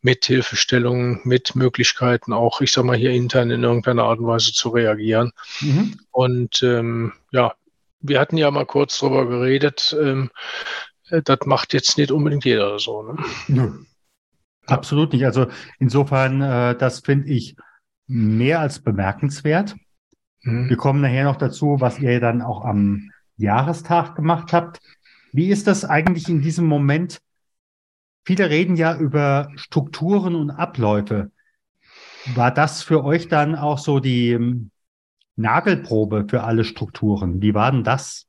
mit 0.00 0.24
Hilfestellungen, 0.24 1.20
mit 1.24 1.54
Möglichkeiten 1.54 2.32
auch, 2.32 2.60
ich 2.62 2.72
sag 2.72 2.84
mal, 2.84 2.96
hier 2.96 3.10
intern 3.10 3.50
in 3.50 3.64
irgendeiner 3.64 4.04
Art 4.04 4.18
und 4.18 4.26
Weise 4.26 4.52
zu 4.52 4.70
reagieren. 4.70 5.32
Mhm. 5.60 5.98
Und 6.10 6.62
ähm, 6.62 7.12
ja, 7.30 7.54
wir 8.00 8.18
hatten 8.18 8.38
ja 8.38 8.50
mal 8.50 8.66
kurz 8.66 8.98
drüber 8.98 9.26
geredet, 9.26 9.94
ähm, 10.00 10.30
äh, 11.10 11.20
das 11.22 11.40
macht 11.44 11.74
jetzt 11.74 11.98
nicht 11.98 12.10
unbedingt 12.10 12.46
jeder 12.46 12.78
so. 12.78 13.02
Ne? 13.02 13.16
Ja. 13.48 13.72
Absolut 14.66 15.12
nicht. 15.12 15.24
Also 15.24 15.46
insofern, 15.78 16.40
äh, 16.40 16.76
das 16.76 17.00
finde 17.00 17.28
ich 17.28 17.56
mehr 18.06 18.60
als 18.60 18.80
bemerkenswert. 18.80 19.76
Mhm. 20.42 20.68
Wir 20.68 20.76
kommen 20.76 21.00
nachher 21.00 21.24
noch 21.24 21.36
dazu, 21.36 21.76
was 21.80 21.98
ihr 21.98 22.20
dann 22.20 22.42
auch 22.42 22.64
am 22.64 23.10
Jahrestag 23.36 24.14
gemacht 24.16 24.52
habt. 24.52 24.80
Wie 25.32 25.48
ist 25.48 25.66
das 25.66 25.84
eigentlich 25.84 26.28
in 26.28 26.40
diesem 26.40 26.66
Moment? 26.66 27.20
Viele 28.24 28.50
reden 28.50 28.76
ja 28.76 28.96
über 28.96 29.50
Strukturen 29.56 30.34
und 30.34 30.50
Abläufe. 30.50 31.30
War 32.34 32.52
das 32.52 32.82
für 32.82 33.04
euch 33.04 33.28
dann 33.28 33.54
auch 33.54 33.78
so 33.78 34.00
die 34.00 34.30
ähm, 34.30 34.70
Nagelprobe 35.36 36.26
für 36.28 36.42
alle 36.42 36.64
Strukturen? 36.64 37.40
Wie 37.40 37.54
war 37.54 37.70
denn 37.70 37.84
das? 37.84 38.26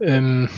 Ähm, 0.00 0.48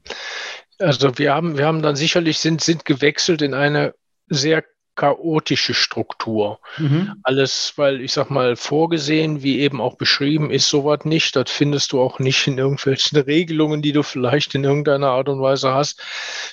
also 0.78 1.16
wir 1.18 1.34
haben, 1.34 1.56
wir 1.56 1.66
haben 1.66 1.82
dann 1.82 1.94
sicherlich 1.94 2.38
sind, 2.38 2.60
sind 2.62 2.84
gewechselt 2.84 3.42
in 3.42 3.54
eine 3.54 3.94
sehr 4.28 4.64
chaotische 4.96 5.74
Struktur. 5.74 6.60
Mhm. 6.78 7.14
Alles, 7.22 7.74
weil 7.76 8.00
ich 8.00 8.12
sag 8.12 8.30
mal, 8.30 8.56
vorgesehen, 8.56 9.42
wie 9.42 9.60
eben 9.60 9.80
auch 9.80 9.96
beschrieben, 9.96 10.50
ist 10.50 10.68
sowas 10.68 11.04
nicht. 11.04 11.36
Das 11.36 11.50
findest 11.50 11.92
du 11.92 12.00
auch 12.00 12.18
nicht 12.18 12.46
in 12.46 12.58
irgendwelchen 12.58 13.18
Regelungen, 13.20 13.82
die 13.82 13.92
du 13.92 14.02
vielleicht 14.02 14.54
in 14.54 14.64
irgendeiner 14.64 15.10
Art 15.10 15.28
und 15.28 15.40
Weise 15.40 15.72
hast. 15.74 16.00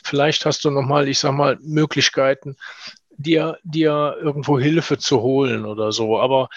Vielleicht 0.04 0.46
hast 0.46 0.66
du 0.66 0.72
nochmal, 0.72 1.08
ich 1.08 1.20
sag 1.20 1.34
mal, 1.34 1.58
Möglichkeiten, 1.62 2.56
dir, 3.22 3.58
dir 3.64 4.18
irgendwo 4.22 4.60
Hilfe 4.60 4.98
zu 4.98 5.22
holen 5.22 5.66
oder 5.66 5.92
so. 5.92 6.20
Aber 6.20 6.50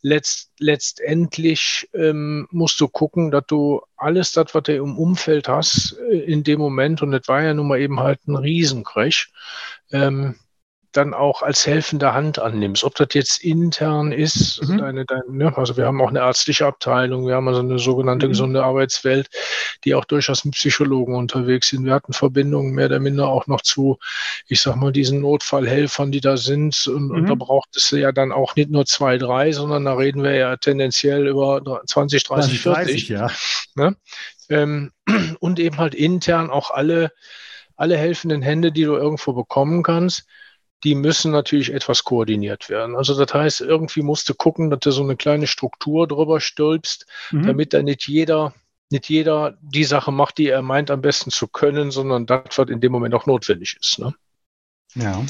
letzt, 0.00 0.52
letztendlich 0.58 1.88
ähm, 1.94 2.46
musst 2.50 2.80
du 2.80 2.88
gucken, 2.88 3.30
dass 3.30 3.46
du 3.46 3.82
alles 3.96 4.32
das, 4.32 4.54
was 4.54 4.62
du 4.64 4.76
im 4.76 4.98
Umfeld 4.98 5.48
hast, 5.48 5.96
äh, 6.10 6.18
in 6.18 6.44
dem 6.44 6.60
Moment, 6.60 7.02
und 7.02 7.10
das 7.12 7.28
war 7.28 7.42
ja 7.42 7.54
nun 7.54 7.68
mal 7.68 7.80
eben 7.80 8.00
halt 8.00 8.26
ein 8.26 8.36
Riesencrash, 8.36 9.30
ähm, 9.90 10.36
dann 10.92 11.14
auch 11.14 11.42
als 11.42 11.66
helfende 11.66 12.12
Hand 12.12 12.38
annimmst. 12.38 12.84
Ob 12.84 12.94
das 12.94 13.08
jetzt 13.12 13.42
intern 13.42 14.12
ist, 14.12 14.62
mhm. 14.62 14.78
deine, 14.78 15.04
deine, 15.04 15.24
ne? 15.28 15.56
also 15.56 15.76
wir 15.76 15.86
haben 15.86 16.00
auch 16.00 16.10
eine 16.10 16.20
ärztliche 16.20 16.66
Abteilung, 16.66 17.26
wir 17.26 17.34
haben 17.34 17.48
also 17.48 17.60
eine 17.60 17.78
sogenannte 17.78 18.26
mhm. 18.26 18.30
gesunde 18.30 18.64
Arbeitswelt, 18.64 19.28
die 19.84 19.94
auch 19.94 20.04
durchaus 20.04 20.44
mit 20.44 20.54
Psychologen 20.54 21.14
unterwegs 21.14 21.68
sind. 21.68 21.84
Wir 21.84 21.94
hatten 21.94 22.12
Verbindungen 22.12 22.74
mehr 22.74 22.86
oder 22.86 23.00
minder 23.00 23.28
auch 23.28 23.46
noch 23.46 23.62
zu, 23.62 23.98
ich 24.46 24.60
sag 24.60 24.76
mal, 24.76 24.92
diesen 24.92 25.20
Notfallhelfern, 25.20 26.12
die 26.12 26.20
da 26.20 26.36
sind. 26.36 26.86
Und, 26.86 27.08
mhm. 27.08 27.10
und 27.10 27.26
da 27.26 27.34
braucht 27.34 27.76
es 27.76 27.90
ja 27.90 28.12
dann 28.12 28.30
auch 28.30 28.54
nicht 28.54 28.70
nur 28.70 28.86
zwei, 28.86 29.18
drei, 29.18 29.52
sondern 29.52 29.84
da 29.84 29.94
reden 29.94 30.22
wir 30.22 30.34
ja 30.34 30.56
tendenziell 30.56 31.26
über 31.26 31.62
20, 31.86 32.24
30, 32.24 32.60
40. 32.60 32.84
30, 32.84 33.08
ja. 33.08 33.30
Ne? 33.74 33.96
Ähm, 34.50 34.92
und 35.40 35.58
eben 35.58 35.78
halt 35.78 35.94
intern 35.94 36.50
auch 36.50 36.70
alle 36.70 37.10
alle 37.76 37.96
helfenden 37.96 38.42
Hände, 38.42 38.70
die 38.70 38.84
du 38.84 38.94
irgendwo 38.94 39.32
bekommen 39.32 39.82
kannst, 39.82 40.26
die 40.84 40.94
müssen 40.94 41.30
natürlich 41.30 41.72
etwas 41.72 42.04
koordiniert 42.04 42.68
werden. 42.68 42.96
Also 42.96 43.16
das 43.16 43.32
heißt, 43.32 43.60
irgendwie 43.60 44.02
musst 44.02 44.28
du 44.28 44.34
gucken, 44.34 44.70
dass 44.70 44.80
du 44.80 44.90
so 44.90 45.02
eine 45.02 45.16
kleine 45.16 45.46
Struktur 45.46 46.08
drüber 46.08 46.40
stülpst, 46.40 47.06
mhm. 47.30 47.46
damit 47.46 47.72
da 47.72 47.82
nicht 47.82 48.08
jeder, 48.08 48.54
nicht 48.90 49.08
jeder 49.08 49.56
die 49.60 49.84
Sache 49.84 50.12
macht, 50.12 50.38
die 50.38 50.48
er 50.48 50.62
meint 50.62 50.90
am 50.90 51.00
besten 51.00 51.30
zu 51.30 51.46
können, 51.46 51.90
sondern 51.90 52.26
das, 52.26 52.42
was 52.56 52.68
in 52.68 52.80
dem 52.80 52.92
Moment 52.92 53.14
auch 53.14 53.26
notwendig 53.26 53.76
ist. 53.80 53.98
Ne? 53.98 54.14
Ja. 54.94 55.24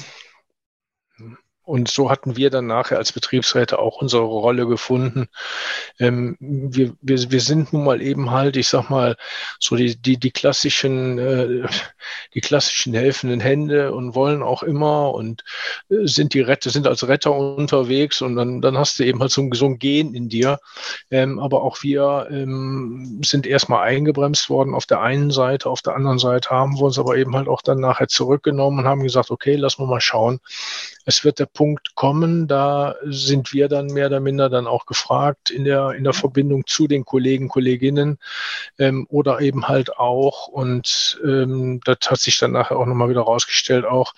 Und 1.64 1.88
so 1.88 2.10
hatten 2.10 2.36
wir 2.36 2.50
dann 2.50 2.66
nachher 2.66 2.98
als 2.98 3.12
Betriebsräte 3.12 3.78
auch 3.78 4.02
unsere 4.02 4.24
Rolle 4.24 4.66
gefunden. 4.66 5.28
Ähm, 6.00 6.36
wir, 6.40 6.94
wir, 7.00 7.30
wir 7.30 7.40
sind 7.40 7.72
nun 7.72 7.84
mal 7.84 8.02
eben 8.02 8.32
halt, 8.32 8.56
ich 8.56 8.66
sag 8.66 8.90
mal, 8.90 9.16
so 9.60 9.76
die, 9.76 9.96
die, 9.96 10.18
die 10.18 10.32
klassischen, 10.32 11.18
äh, 11.18 11.68
die 12.34 12.40
klassischen 12.40 12.94
helfenden 12.94 13.38
Hände 13.38 13.92
und 13.92 14.16
wollen 14.16 14.42
auch 14.42 14.64
immer 14.64 15.14
und 15.14 15.44
äh, 15.88 16.06
sind 16.06 16.34
die 16.34 16.40
Retter, 16.40 16.70
sind 16.70 16.88
als 16.88 17.06
Retter 17.06 17.32
unterwegs 17.32 18.22
und 18.22 18.34
dann, 18.34 18.60
dann 18.60 18.76
hast 18.76 18.98
du 18.98 19.04
eben 19.04 19.20
halt 19.20 19.30
so 19.30 19.42
ein, 19.42 19.52
so 19.52 19.66
ein 19.66 19.78
Gen 19.78 20.14
in 20.14 20.28
dir. 20.28 20.58
Ähm, 21.12 21.38
aber 21.38 21.62
auch 21.62 21.82
wir 21.84 22.26
ähm, 22.30 23.20
sind 23.24 23.46
erstmal 23.46 23.86
eingebremst 23.86 24.50
worden 24.50 24.74
auf 24.74 24.86
der 24.86 25.00
einen 25.00 25.30
Seite, 25.30 25.70
auf 25.70 25.82
der 25.82 25.94
anderen 25.94 26.18
Seite 26.18 26.50
haben 26.50 26.76
wir 26.76 26.82
uns 26.82 26.98
aber 26.98 27.16
eben 27.16 27.36
halt 27.36 27.46
auch 27.46 27.62
dann 27.62 27.78
nachher 27.78 28.08
zurückgenommen 28.08 28.80
und 28.80 28.84
haben 28.86 29.04
gesagt, 29.04 29.30
okay, 29.30 29.54
lass 29.54 29.78
mal 29.78 30.00
schauen. 30.00 30.40
Es 31.04 31.24
wird 31.24 31.38
der 31.38 31.46
Punkt 31.46 31.94
kommen, 31.94 32.46
da 32.46 32.94
sind 33.04 33.52
wir 33.52 33.68
dann 33.68 33.86
mehr 33.86 34.06
oder 34.06 34.20
minder 34.20 34.48
dann 34.48 34.66
auch 34.66 34.86
gefragt 34.86 35.50
in 35.50 35.64
der, 35.64 35.92
in 35.92 36.04
der 36.04 36.12
Verbindung 36.12 36.64
zu 36.66 36.86
den 36.86 37.04
Kollegen, 37.04 37.48
Kolleginnen 37.48 38.18
ähm, 38.78 39.06
oder 39.08 39.40
eben 39.40 39.68
halt 39.68 39.96
auch, 39.98 40.48
und 40.48 41.20
ähm, 41.24 41.80
das 41.84 41.98
hat 42.06 42.20
sich 42.20 42.38
dann 42.38 42.52
nachher 42.52 42.78
auch 42.78 42.86
nochmal 42.86 43.08
wieder 43.08 43.22
rausgestellt, 43.22 43.84
auch 43.84 44.14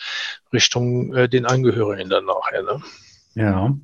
Richtung 0.52 1.14
äh, 1.14 1.28
den 1.28 1.46
Angehörigen 1.46 2.10
dann 2.10 2.26
nachher. 2.26 2.62
Ne? 2.62 2.82
Ja. 3.34 3.74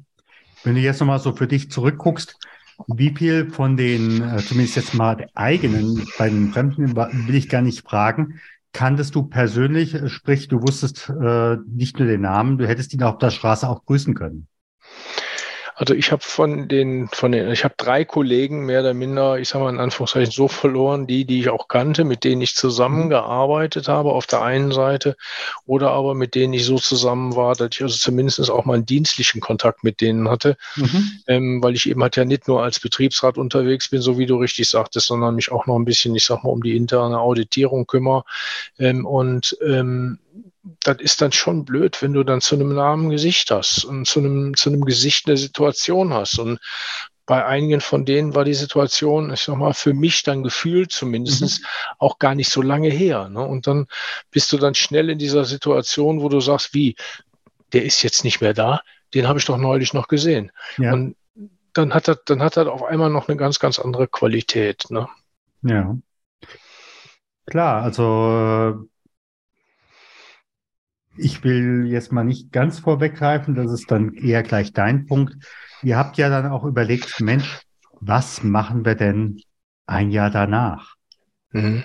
Wenn 0.63 0.75
du 0.75 0.81
jetzt 0.81 1.01
nochmal 1.01 1.21
so 1.21 1.35
für 1.35 1.47
dich 1.47 1.71
zurückguckst, 1.71 2.37
wie 2.89 3.15
viel 3.17 3.51
von 3.51 3.77
den, 3.77 4.23
äh, 4.23 4.39
zumindest 4.39 4.77
jetzt 4.77 4.95
mal 4.95 5.27
eigenen, 5.35 6.07
bei 6.19 6.29
den 6.29 6.53
Fremden 6.53 6.97
will 6.97 7.35
ich 7.35 7.49
gar 7.49 7.63
nicht 7.63 7.87
fragen, 7.87 8.41
kanntest 8.73 9.15
du 9.15 9.25
persönlich, 9.25 9.95
äh, 9.95 10.09
sprich, 10.09 10.49
du 10.49 10.63
wusstest 10.63 11.09
äh, 11.09 11.57
nicht 11.67 11.99
nur 11.99 12.09
den 12.09 12.23
Namen, 12.23 12.59
du 12.59 12.67
hättest 12.67 12.95
ihn 12.95 13.03
auf 13.03 13.19
der 13.19 13.31
Straße 13.31 13.69
auch 13.69 13.85
grüßen 13.85 14.15
können? 14.15 14.47
Also 15.81 15.95
ich 15.95 16.13
habe 16.13 16.21
von 16.23 16.69
den, 16.69 17.09
von 17.09 17.33
den, 17.33 17.51
ich 17.51 17.65
habe 17.65 17.73
drei 17.79 18.05
Kollegen 18.05 18.67
mehr 18.67 18.81
oder 18.81 18.93
minder, 18.93 19.39
ich 19.39 19.49
sage 19.49 19.65
mal 19.65 19.71
in 19.71 19.81
Anführungszeichen, 19.81 20.31
so 20.31 20.47
verloren, 20.47 21.07
die, 21.07 21.25
die 21.25 21.41
ich 21.41 21.49
auch 21.49 21.69
kannte, 21.69 22.05
mit 22.05 22.23
denen 22.23 22.43
ich 22.43 22.55
zusammengearbeitet 22.55 23.89
habe 23.89 24.13
auf 24.13 24.27
der 24.27 24.43
einen 24.43 24.73
Seite 24.73 25.17
oder 25.65 25.93
aber 25.93 26.15
mit 26.15 26.35
denen 26.35 26.53
ich 26.53 26.67
so 26.67 26.77
zusammen 26.77 27.35
war, 27.35 27.55
dass 27.55 27.71
ich 27.73 27.83
also 27.83 27.97
zumindest 27.97 28.51
auch 28.51 28.67
mal 28.67 28.75
einen 28.75 28.85
dienstlichen 28.85 29.41
Kontakt 29.41 29.83
mit 29.83 30.03
denen 30.03 30.29
hatte, 30.29 30.59
mhm. 30.77 31.13
ähm, 31.27 31.63
weil 31.63 31.75
ich 31.75 31.89
eben 31.89 32.03
halt 32.03 32.15
ja 32.15 32.27
nicht 32.27 32.47
nur 32.47 32.63
als 32.63 32.79
Betriebsrat 32.79 33.39
unterwegs 33.39 33.89
bin, 33.89 34.03
so 34.03 34.19
wie 34.19 34.27
du 34.27 34.37
richtig 34.37 34.69
sagtest, 34.69 35.07
sondern 35.07 35.35
mich 35.35 35.51
auch 35.51 35.65
noch 35.65 35.77
ein 35.77 35.87
bisschen, 35.87 36.15
ich 36.15 36.27
sag 36.27 36.45
mal, 36.45 36.51
um 36.51 36.63
die 36.63 36.77
interne 36.77 37.19
Auditierung 37.19 37.87
kümmere. 37.87 38.25
Ähm, 38.79 39.07
und 39.07 39.57
ähm, 39.67 40.19
das 40.63 40.99
ist 40.99 41.23
dann 41.23 41.33
schon 41.33 41.65
blöd, 41.65 42.03
wenn 42.03 42.13
du 42.13 42.23
dann 42.23 42.41
zu 42.41 42.55
einem 42.55 42.75
Namen 42.75 43.11
Gesicht 43.11 43.51
hast 43.51 43.85
und 43.85 44.07
zu 44.07 44.21
einem, 44.21 44.55
zu 44.57 44.71
einem 44.71 44.85
Gesicht 44.85 45.27
eine 45.27 45.37
Situation 45.37 46.13
hast. 46.13 46.39
Und 46.39 46.59
bei 47.27 47.45
einigen 47.45 47.81
von 47.81 48.05
denen 48.05 48.35
war 48.35 48.45
die 48.45 48.55
Situation, 48.55 49.33
ich 49.33 49.41
sag 49.41 49.57
mal, 49.57 49.73
für 49.73 49.95
mich 49.95 50.23
dann 50.23 50.43
gefühlt 50.43 50.93
zumindest 50.93 51.61
mhm. 51.61 51.67
auch 51.99 52.19
gar 52.19 52.35
nicht 52.35 52.51
so 52.51 52.61
lange 52.61 52.91
her. 52.91 53.29
Ne? 53.29 53.41
Und 53.41 53.67
dann 53.67 53.87
bist 54.31 54.53
du 54.53 54.59
dann 54.59 54.75
schnell 54.75 55.11
in 55.11 55.19
dieser 55.19 55.45
Situation, 55.45 56.21
wo 56.21 56.29
du 56.29 56.41
sagst, 56.41 56.75
wie, 56.75 56.97
der 57.73 57.85
ist 57.85 58.03
jetzt 58.03 58.25
nicht 58.25 58.41
mehr 58.41 58.53
da, 58.53 58.83
den 59.15 59.29
habe 59.29 59.39
ich 59.39 59.45
doch 59.45 59.59
neulich 59.59 59.95
noch 59.95 60.09
gesehen. 60.09 60.51
Ja. 60.77 60.93
Und 60.93 61.17
dann 61.73 61.95
hat 61.95 62.09
das, 62.09 62.19
dann 62.27 62.43
hat 62.43 62.57
das 62.57 62.67
auf 62.67 62.83
einmal 62.83 63.11
noch 63.11 63.29
eine 63.29 63.37
ganz, 63.37 63.61
ganz 63.61 63.79
andere 63.79 64.09
Qualität. 64.09 64.91
Ne? 64.91 65.09
Ja. 65.63 65.97
Klar, 67.47 67.83
also 67.83 68.89
ich 71.21 71.45
will 71.45 71.87
jetzt 71.87 72.13
mal 72.13 72.25
nicht 72.25 72.53
ganz 72.53 72.79
vorweggreifen, 72.79 73.55
das 73.55 73.71
ist 73.73 73.91
dann 73.91 74.15
eher 74.15 74.43
gleich 74.43 74.73
dein 74.73 75.07
Punkt. 75.07 75.37
Ihr 75.83 75.97
habt 75.97 76.17
ja 76.17 76.29
dann 76.29 76.47
auch 76.47 76.65
überlegt, 76.65 77.21
Mensch, 77.21 77.63
was 78.01 78.43
machen 78.43 78.85
wir 78.85 78.95
denn 78.95 79.41
ein 79.87 80.11
Jahr 80.11 80.31
danach? 80.31 80.95
Mhm. 81.53 81.85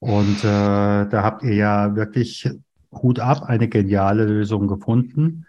Und 0.00 0.38
äh, 0.40 0.42
da 0.42 1.22
habt 1.22 1.44
ihr 1.44 1.54
ja 1.54 1.94
wirklich 1.94 2.50
Hut 2.90 3.20
ab, 3.20 3.44
eine 3.44 3.68
geniale 3.68 4.24
Lösung 4.24 4.66
gefunden 4.66 5.46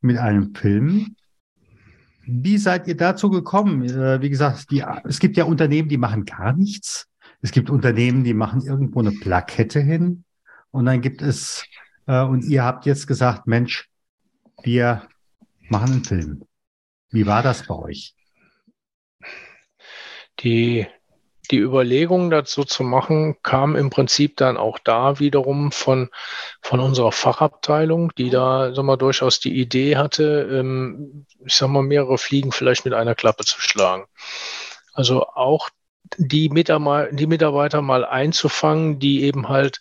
mit 0.00 0.16
einem 0.16 0.54
Film. 0.54 1.16
Wie 2.24 2.58
seid 2.58 2.86
ihr 2.86 2.96
dazu 2.96 3.30
gekommen? 3.30 3.84
Äh, 3.84 4.22
wie 4.22 4.30
gesagt, 4.30 4.70
die, 4.70 4.84
es 5.04 5.18
gibt 5.18 5.36
ja 5.36 5.44
Unternehmen, 5.44 5.88
die 5.88 5.98
machen 5.98 6.24
gar 6.24 6.52
nichts. 6.52 7.08
Es 7.42 7.50
gibt 7.50 7.68
Unternehmen, 7.68 8.24
die 8.24 8.34
machen 8.34 8.62
irgendwo 8.62 9.00
eine 9.00 9.12
Plakette 9.12 9.80
hin. 9.80 10.24
Und 10.70 10.86
dann 10.86 11.00
gibt 11.00 11.22
es 11.22 11.64
und 12.06 12.44
ihr 12.44 12.64
habt 12.64 12.86
jetzt 12.86 13.06
gesagt, 13.06 13.46
Mensch, 13.46 13.88
wir 14.62 15.08
machen 15.68 15.92
einen 15.92 16.04
Film. 16.04 16.44
Wie 17.10 17.26
war 17.26 17.42
das 17.42 17.66
bei 17.66 17.74
euch? 17.74 18.14
Die, 20.40 20.86
die 21.50 21.58
Überlegung 21.58 22.30
dazu 22.30 22.64
zu 22.64 22.82
machen, 22.82 23.36
kam 23.42 23.74
im 23.74 23.90
Prinzip 23.90 24.36
dann 24.36 24.56
auch 24.56 24.78
da 24.78 25.18
wiederum 25.18 25.72
von, 25.72 26.10
von 26.60 26.80
unserer 26.80 27.12
Fachabteilung, 27.12 28.12
die 28.16 28.30
da 28.30 28.74
sag 28.74 28.84
mal, 28.84 28.96
durchaus 28.96 29.40
die 29.40 29.58
Idee 29.58 29.96
hatte, 29.96 30.48
ähm, 30.50 31.26
ich 31.44 31.54
sag 31.54 31.68
mal, 31.68 31.82
mehrere 31.82 32.18
Fliegen 32.18 32.52
vielleicht 32.52 32.84
mit 32.84 32.94
einer 32.94 33.14
Klappe 33.14 33.44
zu 33.44 33.60
schlagen. 33.60 34.06
Also 34.92 35.26
auch 35.26 35.70
die 36.18 36.48
Mitarbeiter, 36.50 37.14
die 37.14 37.26
Mitarbeiter 37.26 37.82
mal 37.82 38.04
einzufangen, 38.04 38.98
die 38.98 39.22
eben 39.22 39.48
halt 39.48 39.80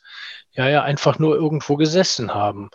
ja, 0.56 0.70
ja, 0.70 0.84
einfach 0.84 1.20
nur 1.20 1.36
irgendwo 1.36 1.76
gesessen 1.76 2.34
haben 2.34 2.70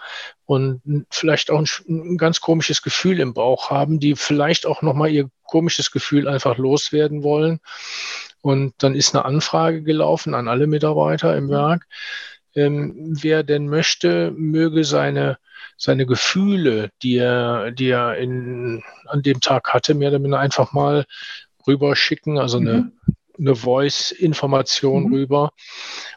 und 0.44 0.82
vielleicht 1.10 1.50
auch 1.50 1.58
ein, 1.58 1.66
ein 1.88 2.18
ganz 2.18 2.40
komisches 2.40 2.82
Gefühl 2.82 3.20
im 3.20 3.32
Bauch 3.32 3.70
haben, 3.70 4.00
die 4.00 4.16
vielleicht 4.16 4.66
auch 4.66 4.82
nochmal 4.82 5.10
ihr 5.10 5.30
komisches 5.44 5.90
Gefühl 5.90 6.28
einfach 6.28 6.58
loswerden 6.58 7.22
wollen. 7.22 7.60
Und 8.42 8.74
dann 8.78 8.94
ist 8.94 9.14
eine 9.14 9.24
Anfrage 9.24 9.82
gelaufen 9.82 10.34
an 10.34 10.48
alle 10.48 10.66
Mitarbeiter 10.66 11.36
im 11.36 11.48
Werk. 11.48 11.86
Ähm, 12.54 13.16
wer 13.20 13.42
denn 13.42 13.68
möchte, 13.68 14.30
möge 14.32 14.84
seine, 14.84 15.38
seine 15.76 16.04
Gefühle, 16.04 16.90
die 17.02 17.16
er, 17.16 17.70
die 17.70 17.88
er 17.88 18.16
in, 18.16 18.82
an 19.06 19.22
dem 19.22 19.40
Tag 19.40 19.72
hatte, 19.72 19.94
mehr 19.94 20.10
oder 20.10 20.18
minder 20.18 20.38
einfach 20.38 20.72
mal 20.72 21.04
rüberschicken, 21.66 22.38
also 22.38 22.58
eine, 22.58 22.72
mhm 22.72 23.16
eine 23.40 23.56
Voice-Information 23.56 25.04
mhm. 25.04 25.14
rüber. 25.14 25.52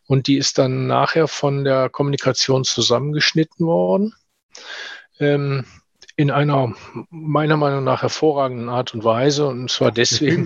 Und 0.05 0.27
die 0.27 0.37
ist 0.37 0.57
dann 0.57 0.87
nachher 0.87 1.27
von 1.27 1.63
der 1.63 1.89
Kommunikation 1.89 2.63
zusammengeschnitten 2.63 3.65
worden. 3.65 4.13
Ähm, 5.19 5.65
in 6.15 6.29
einer 6.29 6.73
meiner 7.09 7.57
Meinung 7.57 7.83
nach 7.83 8.03
hervorragenden 8.03 8.69
Art 8.69 8.93
und 8.93 9.03
Weise. 9.03 9.47
Und 9.47 9.71
zwar 9.71 9.91
deswegen, 9.91 10.45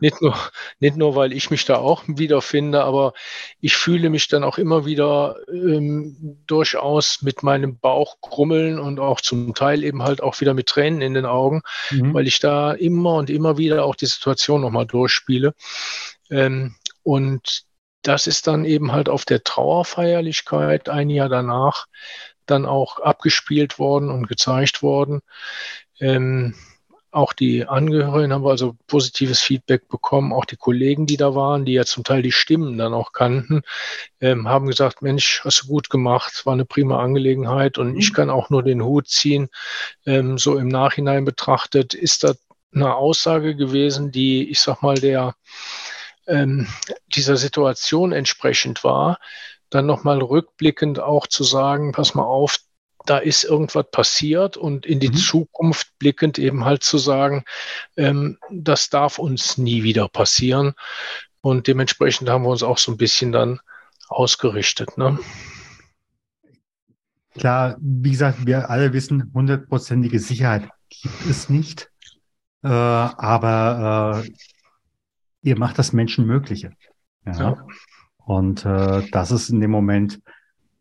Nicht, 0.00 0.22
nur, 0.22 0.34
nicht 0.80 0.96
nur, 0.96 1.14
weil 1.16 1.32
ich 1.32 1.50
mich 1.50 1.66
da 1.66 1.76
auch 1.76 2.04
wiederfinde, 2.06 2.82
aber 2.82 3.12
ich 3.60 3.76
fühle 3.76 4.08
mich 4.08 4.28
dann 4.28 4.42
auch 4.42 4.56
immer 4.56 4.86
wieder 4.86 5.36
ähm, 5.48 6.38
durchaus 6.46 7.20
mit 7.20 7.42
meinem 7.42 7.78
Bauch 7.78 8.16
krummeln 8.22 8.78
und 8.78 9.00
auch 9.00 9.20
zum 9.20 9.54
Teil 9.54 9.84
eben 9.84 10.02
halt 10.02 10.22
auch 10.22 10.40
wieder 10.40 10.54
mit 10.54 10.68
Tränen 10.68 11.02
in 11.02 11.14
den 11.14 11.26
Augen, 11.26 11.62
mhm. 11.90 12.14
weil 12.14 12.26
ich 12.26 12.40
da 12.40 12.72
immer 12.72 13.16
und 13.16 13.28
immer 13.28 13.58
wieder 13.58 13.84
auch 13.84 13.96
die 13.96 14.06
Situation 14.06 14.62
nochmal 14.62 14.86
durchspiele. 14.86 15.54
Ähm, 16.30 16.74
und 17.02 17.64
das 18.02 18.26
ist 18.26 18.46
dann 18.46 18.64
eben 18.64 18.92
halt 18.92 19.08
auf 19.08 19.24
der 19.24 19.44
Trauerfeierlichkeit 19.44 20.88
ein 20.88 21.10
Jahr 21.10 21.28
danach 21.28 21.86
dann 22.52 22.66
auch 22.66 22.98
abgespielt 23.00 23.78
worden 23.78 24.10
und 24.10 24.28
gezeigt 24.28 24.82
worden. 24.82 25.22
Ähm, 26.00 26.54
auch 27.12 27.34
die 27.34 27.66
Angehörigen 27.66 28.32
haben 28.32 28.46
also 28.46 28.74
positives 28.86 29.40
Feedback 29.40 29.86
bekommen. 29.88 30.32
Auch 30.32 30.46
die 30.46 30.56
Kollegen, 30.56 31.06
die 31.06 31.18
da 31.18 31.34
waren, 31.34 31.66
die 31.66 31.74
ja 31.74 31.84
zum 31.84 32.04
Teil 32.04 32.22
die 32.22 32.32
Stimmen 32.32 32.78
dann 32.78 32.94
auch 32.94 33.12
kannten, 33.12 33.62
ähm, 34.20 34.48
haben 34.48 34.66
gesagt, 34.66 35.02
Mensch, 35.02 35.42
hast 35.44 35.62
du 35.62 35.66
gut 35.66 35.90
gemacht, 35.90 36.46
war 36.46 36.54
eine 36.54 36.64
prima 36.64 37.02
Angelegenheit. 37.02 37.76
Und 37.76 37.98
ich 37.98 38.10
mhm. 38.10 38.14
kann 38.14 38.30
auch 38.30 38.48
nur 38.48 38.62
den 38.62 38.82
Hut 38.82 39.08
ziehen. 39.08 39.50
Ähm, 40.06 40.38
so 40.38 40.56
im 40.56 40.68
Nachhinein 40.68 41.26
betrachtet 41.26 41.92
ist 41.92 42.24
das 42.24 42.38
eine 42.74 42.94
Aussage 42.94 43.54
gewesen, 43.54 44.10
die, 44.10 44.48
ich 44.50 44.60
sag 44.60 44.80
mal, 44.80 44.94
der 44.94 45.34
ähm, 46.26 46.66
dieser 47.14 47.36
Situation 47.36 48.12
entsprechend 48.12 48.84
war, 48.84 49.18
dann 49.74 49.86
nochmal 49.86 50.20
rückblickend 50.20 51.00
auch 51.00 51.26
zu 51.26 51.44
sagen, 51.44 51.92
pass 51.92 52.14
mal 52.14 52.24
auf, 52.24 52.58
da 53.06 53.18
ist 53.18 53.44
irgendwas 53.44 53.86
passiert 53.90 54.56
und 54.56 54.86
in 54.86 55.00
die 55.00 55.08
mhm. 55.08 55.16
Zukunft 55.16 55.98
blickend 55.98 56.38
eben 56.38 56.64
halt 56.64 56.84
zu 56.84 56.98
sagen, 56.98 57.44
ähm, 57.96 58.38
das 58.50 58.90
darf 58.90 59.18
uns 59.18 59.58
nie 59.58 59.82
wieder 59.82 60.08
passieren. 60.08 60.74
Und 61.40 61.66
dementsprechend 61.66 62.28
haben 62.28 62.44
wir 62.44 62.50
uns 62.50 62.62
auch 62.62 62.78
so 62.78 62.92
ein 62.92 62.96
bisschen 62.96 63.32
dann 63.32 63.60
ausgerichtet. 64.08 64.96
Ne? 64.96 65.18
Klar, 67.34 67.76
wie 67.80 68.10
gesagt, 68.10 68.46
wir 68.46 68.70
alle 68.70 68.92
wissen, 68.92 69.32
hundertprozentige 69.34 70.20
Sicherheit 70.20 70.68
gibt 70.88 71.26
es 71.28 71.48
nicht. 71.48 71.90
Äh, 72.62 72.68
aber 72.68 74.22
äh, 74.24 74.30
ihr 75.42 75.58
macht 75.58 75.78
das 75.78 75.92
Menschenmögliche. 75.92 76.72
Ja. 77.26 77.32
ja. 77.32 77.66
Und 78.24 78.64
äh, 78.64 79.02
das 79.10 79.30
ist 79.30 79.50
in 79.50 79.60
dem 79.60 79.70
Moment 79.70 80.20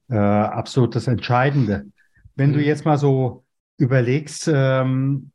äh, 0.09 0.15
absolut 0.15 0.95
das 0.95 1.07
Entscheidende. 1.07 1.85
Wenn 2.35 2.51
mhm. 2.51 2.53
du 2.55 2.61
jetzt 2.61 2.85
mal 2.85 2.97
so 2.97 3.43
überlegst, 3.77 4.49
ähm, 4.53 5.31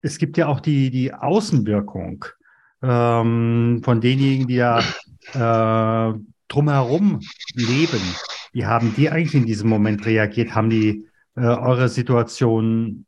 es 0.00 0.18
gibt 0.18 0.36
ja 0.36 0.46
auch 0.46 0.60
die, 0.60 0.90
die 0.90 1.12
Außenwirkung 1.12 2.24
ähm, 2.82 3.80
von 3.82 4.00
denjenigen, 4.00 4.46
die 4.46 4.56
ja 4.56 4.78
äh, 5.32 6.18
drumherum 6.48 7.20
leben. 7.54 8.02
Wie 8.52 8.66
haben 8.66 8.94
die 8.96 9.10
eigentlich 9.10 9.34
in 9.34 9.46
diesem 9.46 9.68
Moment 9.68 10.06
reagiert? 10.06 10.54
Haben 10.54 10.70
die 10.70 11.08
äh, 11.36 11.40
eure 11.40 11.88
Situation 11.88 13.06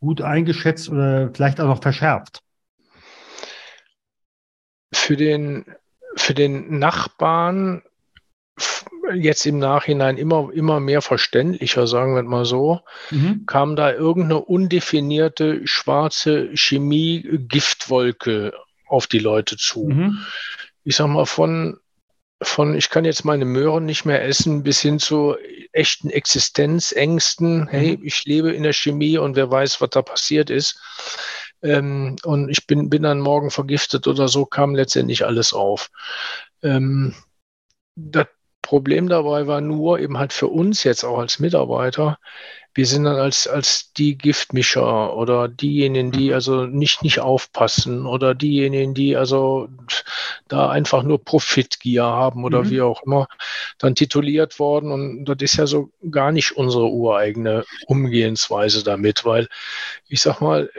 gut 0.00 0.22
eingeschätzt 0.22 0.88
oder 0.88 1.30
vielleicht 1.34 1.60
auch 1.60 1.66
noch 1.66 1.82
verschärft? 1.82 2.42
für 5.06 5.16
den, 5.16 5.64
für 6.16 6.34
den 6.34 6.78
Nachbarn 6.78 7.82
jetzt 9.14 9.46
im 9.46 9.58
Nachhinein 9.58 10.16
immer, 10.16 10.50
immer 10.52 10.80
mehr 10.80 11.02
verständlicher, 11.02 11.86
sagen 11.86 12.14
wir 12.14 12.22
mal 12.22 12.44
so, 12.44 12.80
mhm. 13.10 13.44
kam 13.46 13.76
da 13.76 13.92
irgendeine 13.92 14.40
undefinierte 14.40 15.60
schwarze 15.64 16.50
Chemie-Giftwolke 16.56 18.52
auf 18.86 19.06
die 19.06 19.18
Leute 19.18 19.56
zu. 19.56 19.88
Mhm. 19.88 20.18
Ich 20.84 20.96
sag 20.96 21.08
mal, 21.08 21.26
von, 21.26 21.78
von 22.42 22.74
ich 22.76 22.90
kann 22.90 23.04
jetzt 23.04 23.24
meine 23.24 23.44
Möhren 23.44 23.84
nicht 23.84 24.04
mehr 24.04 24.24
essen, 24.24 24.62
bis 24.62 24.80
hin 24.80 24.98
zu 24.98 25.36
echten 25.72 26.10
Existenzängsten. 26.10 27.60
Mhm. 27.60 27.68
Hey, 27.68 27.98
ich 28.02 28.24
lebe 28.24 28.52
in 28.52 28.62
der 28.62 28.72
Chemie 28.72 29.18
und 29.18 29.36
wer 29.36 29.50
weiß, 29.50 29.80
was 29.80 29.90
da 29.90 30.02
passiert 30.02 30.50
ist 30.50 30.80
ähm, 31.66 32.16
und 32.24 32.48
ich 32.48 32.66
bin, 32.66 32.90
bin 32.90 33.02
dann 33.02 33.20
morgen 33.20 33.50
vergiftet 33.50 34.06
oder 34.06 34.28
so, 34.28 34.46
kam 34.46 34.74
letztendlich 34.74 35.26
alles 35.26 35.52
auf. 35.52 35.90
Ähm, 36.62 37.14
das 37.96 38.26
Problem 38.62 39.08
dabei 39.08 39.46
war 39.46 39.60
nur 39.60 39.98
eben 39.98 40.18
halt 40.18 40.32
für 40.32 40.48
uns 40.48 40.84
jetzt 40.84 41.04
auch 41.04 41.18
als 41.18 41.38
Mitarbeiter, 41.38 42.18
wir 42.76 42.84
sind 42.84 43.04
dann 43.04 43.16
als, 43.16 43.48
als 43.48 43.94
die 43.94 44.18
Giftmischer 44.18 45.16
oder 45.16 45.48
diejenigen, 45.48 46.12
die 46.12 46.28
mhm. 46.28 46.34
also 46.34 46.66
nicht, 46.66 47.02
nicht 47.02 47.20
aufpassen 47.20 48.04
oder 48.04 48.34
diejenigen, 48.34 48.92
die 48.92 49.16
also 49.16 49.68
da 50.48 50.68
einfach 50.68 51.02
nur 51.02 51.24
Profitgier 51.24 52.04
haben 52.04 52.44
oder 52.44 52.64
mhm. 52.64 52.70
wie 52.70 52.82
auch 52.82 53.02
immer, 53.04 53.28
dann 53.78 53.94
tituliert 53.94 54.58
worden. 54.58 54.92
Und 54.92 55.24
das 55.24 55.36
ist 55.40 55.56
ja 55.56 55.66
so 55.66 55.90
gar 56.10 56.32
nicht 56.32 56.58
unsere 56.58 56.90
ureigene 56.90 57.64
Umgehensweise 57.86 58.84
damit, 58.84 59.24
weil 59.24 59.48
ich 60.08 60.20
sag 60.20 60.42
mal, 60.42 60.70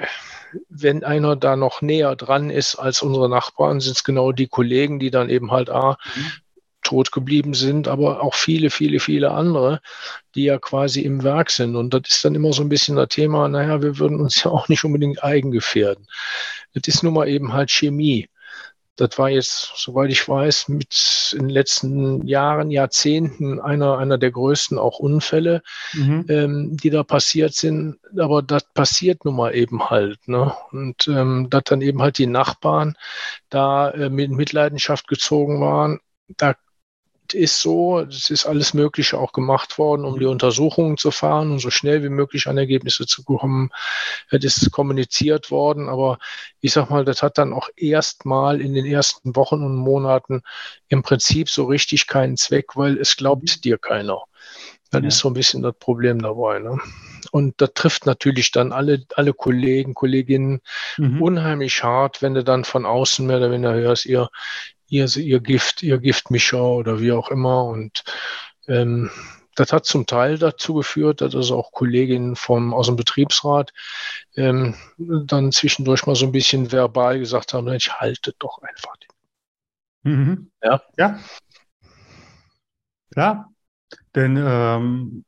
wenn 0.69 1.03
einer 1.03 1.35
da 1.35 1.55
noch 1.55 1.81
näher 1.81 2.15
dran 2.15 2.49
ist 2.49 2.75
als 2.75 3.01
unsere 3.01 3.29
Nachbarn, 3.29 3.79
sind 3.79 3.95
es 3.95 4.03
genau 4.03 4.31
die 4.31 4.47
Kollegen, 4.47 4.99
die 4.99 5.11
dann 5.11 5.29
eben 5.29 5.51
halt 5.51 5.69
A, 5.69 5.97
mhm 6.15 6.31
tot 6.87 7.11
geblieben 7.11 7.53
sind, 7.53 7.89
aber 7.89 8.23
auch 8.23 8.33
viele, 8.33 8.69
viele, 8.69 9.01
viele 9.01 9.31
andere, 9.31 9.81
die 10.35 10.45
ja 10.45 10.57
quasi 10.57 11.01
im 11.01 11.21
Werk 11.21 11.51
sind. 11.51 11.75
Und 11.75 11.93
das 11.93 12.03
ist 12.07 12.23
dann 12.23 12.33
immer 12.33 12.53
so 12.53 12.61
ein 12.61 12.69
bisschen 12.69 12.95
das 12.95 13.09
Thema, 13.09 13.49
naja, 13.49 13.81
wir 13.81 13.99
würden 13.99 14.21
uns 14.21 14.41
ja 14.41 14.51
auch 14.51 14.69
nicht 14.69 14.85
unbedingt 14.85 15.21
eigengefährden. 15.21 16.07
Das 16.73 16.87
ist 16.87 17.03
nun 17.03 17.13
mal 17.13 17.27
eben 17.27 17.51
halt 17.51 17.71
Chemie. 17.71 18.29
Das 18.97 19.17
war 19.17 19.29
jetzt, 19.29 19.71
soweit 19.75 20.11
ich 20.11 20.27
weiß, 20.27 20.67
mit 20.69 21.33
in 21.33 21.47
den 21.47 21.49
letzten 21.49 22.25
Jahren, 22.27 22.71
Jahrzehnten 22.71 23.59
einer, 23.61 23.97
einer 23.97 24.17
der 24.17 24.31
größten 24.31 24.77
auch 24.77 24.99
Unfälle, 24.99 25.61
mhm. 25.93 26.25
ähm, 26.27 26.77
die 26.77 26.89
da 26.89 27.03
passiert 27.03 27.53
sind. 27.53 27.99
Aber 28.17 28.41
das 28.41 28.65
passiert 28.73 29.23
nun 29.23 29.35
mal 29.35 29.55
eben 29.55 29.89
halt. 29.89 30.27
Ne? 30.27 30.53
Und 30.71 31.07
ähm, 31.07 31.47
dass 31.49 31.63
dann 31.65 31.81
eben 31.81 32.01
halt 32.01 32.17
die 32.17 32.27
Nachbarn 32.27 32.97
da 33.49 33.91
äh, 33.91 34.09
mit 34.09 34.31
Mitleidenschaft 34.31 35.07
gezogen 35.07 35.61
waren, 35.61 35.99
da 36.35 36.55
ist 37.33 37.61
so, 37.61 37.99
es 37.99 38.29
ist 38.29 38.45
alles 38.45 38.73
Mögliche 38.73 39.17
auch 39.17 39.33
gemacht 39.33 39.77
worden, 39.77 40.05
um 40.05 40.19
die. 40.19 40.27
Untersuchungen 40.27 40.97
zu 40.97 41.11
fahren 41.11 41.51
und 41.51 41.59
so 41.59 41.69
schnell 41.69 42.03
wie 42.03 42.09
möglich 42.09 42.47
an 42.47 42.57
Ergebnisse 42.57 43.05
zu 43.05 43.23
kommen. 43.23 43.69
Das 44.29 44.43
ist 44.43 44.71
kommuniziert 44.71 45.51
worden, 45.51 45.89
aber 45.89 46.19
ich 46.59 46.73
sag 46.73 46.89
mal, 46.89 47.05
das 47.05 47.23
hat 47.23 47.37
dann 47.37 47.53
auch 47.53 47.69
erstmal 47.75 48.61
in 48.61 48.73
den 48.73 48.85
ersten 48.85 49.35
Wochen 49.35 49.63
und 49.63 49.75
Monaten 49.75 50.41
im 50.89 51.01
Prinzip 51.01 51.49
so 51.49 51.65
richtig 51.65 52.07
keinen 52.07 52.37
Zweck, 52.37 52.75
weil 52.75 52.97
es 52.97 53.15
glaubt 53.15 53.57
mhm. 53.57 53.61
dir 53.61 53.77
keiner. 53.77 54.23
Das 54.91 55.01
ja. 55.01 55.07
ist 55.07 55.17
so 55.19 55.29
ein 55.29 55.33
bisschen 55.33 55.61
das 55.63 55.75
Problem 55.77 56.21
dabei. 56.21 56.59
Ne? 56.59 56.79
Und 57.31 57.59
das 57.61 57.71
trifft 57.73 58.05
natürlich 58.05 58.51
dann 58.51 58.71
alle, 58.71 59.05
alle 59.15 59.33
Kollegen, 59.33 59.93
Kolleginnen 59.93 60.61
mhm. 60.97 61.21
unheimlich 61.21 61.83
hart, 61.83 62.21
wenn 62.21 62.33
du 62.33 62.43
dann 62.43 62.63
von 62.63 62.85
außen 62.85 63.25
mehr 63.25 63.37
oder 63.37 63.51
weniger 63.51 63.73
hörst, 63.73 64.05
ihr, 64.05 64.29
ihr, 64.87 65.07
ihr 65.17 65.39
Gift, 65.39 65.83
ihr 65.83 65.97
Giftmischer 65.99 66.63
oder 66.63 66.99
wie 66.99 67.11
auch 67.11 67.29
immer. 67.29 67.65
Und 67.65 68.03
ähm, 68.67 69.09
das 69.55 69.73
hat 69.73 69.85
zum 69.85 70.05
Teil 70.05 70.37
dazu 70.37 70.75
geführt, 70.75 71.21
dass 71.21 71.35
also 71.35 71.57
auch 71.57 71.71
Kolleginnen 71.71 72.35
vom, 72.35 72.73
aus 72.73 72.87
dem 72.87 72.95
Betriebsrat 72.95 73.73
ähm, 74.35 74.75
dann 74.97 75.51
zwischendurch 75.51 76.05
mal 76.05 76.15
so 76.15 76.25
ein 76.25 76.31
bisschen 76.31 76.71
verbal 76.71 77.19
gesagt 77.19 77.53
haben, 77.53 77.67
ich 77.73 77.91
halte 77.93 78.33
doch 78.39 78.61
einfach. 78.61 78.95
Mhm. 80.03 80.51
Ja. 80.63 80.81
Ja. 80.97 81.19
Ja, 83.15 83.49
denn 84.13 84.37
ähm, 84.37 85.25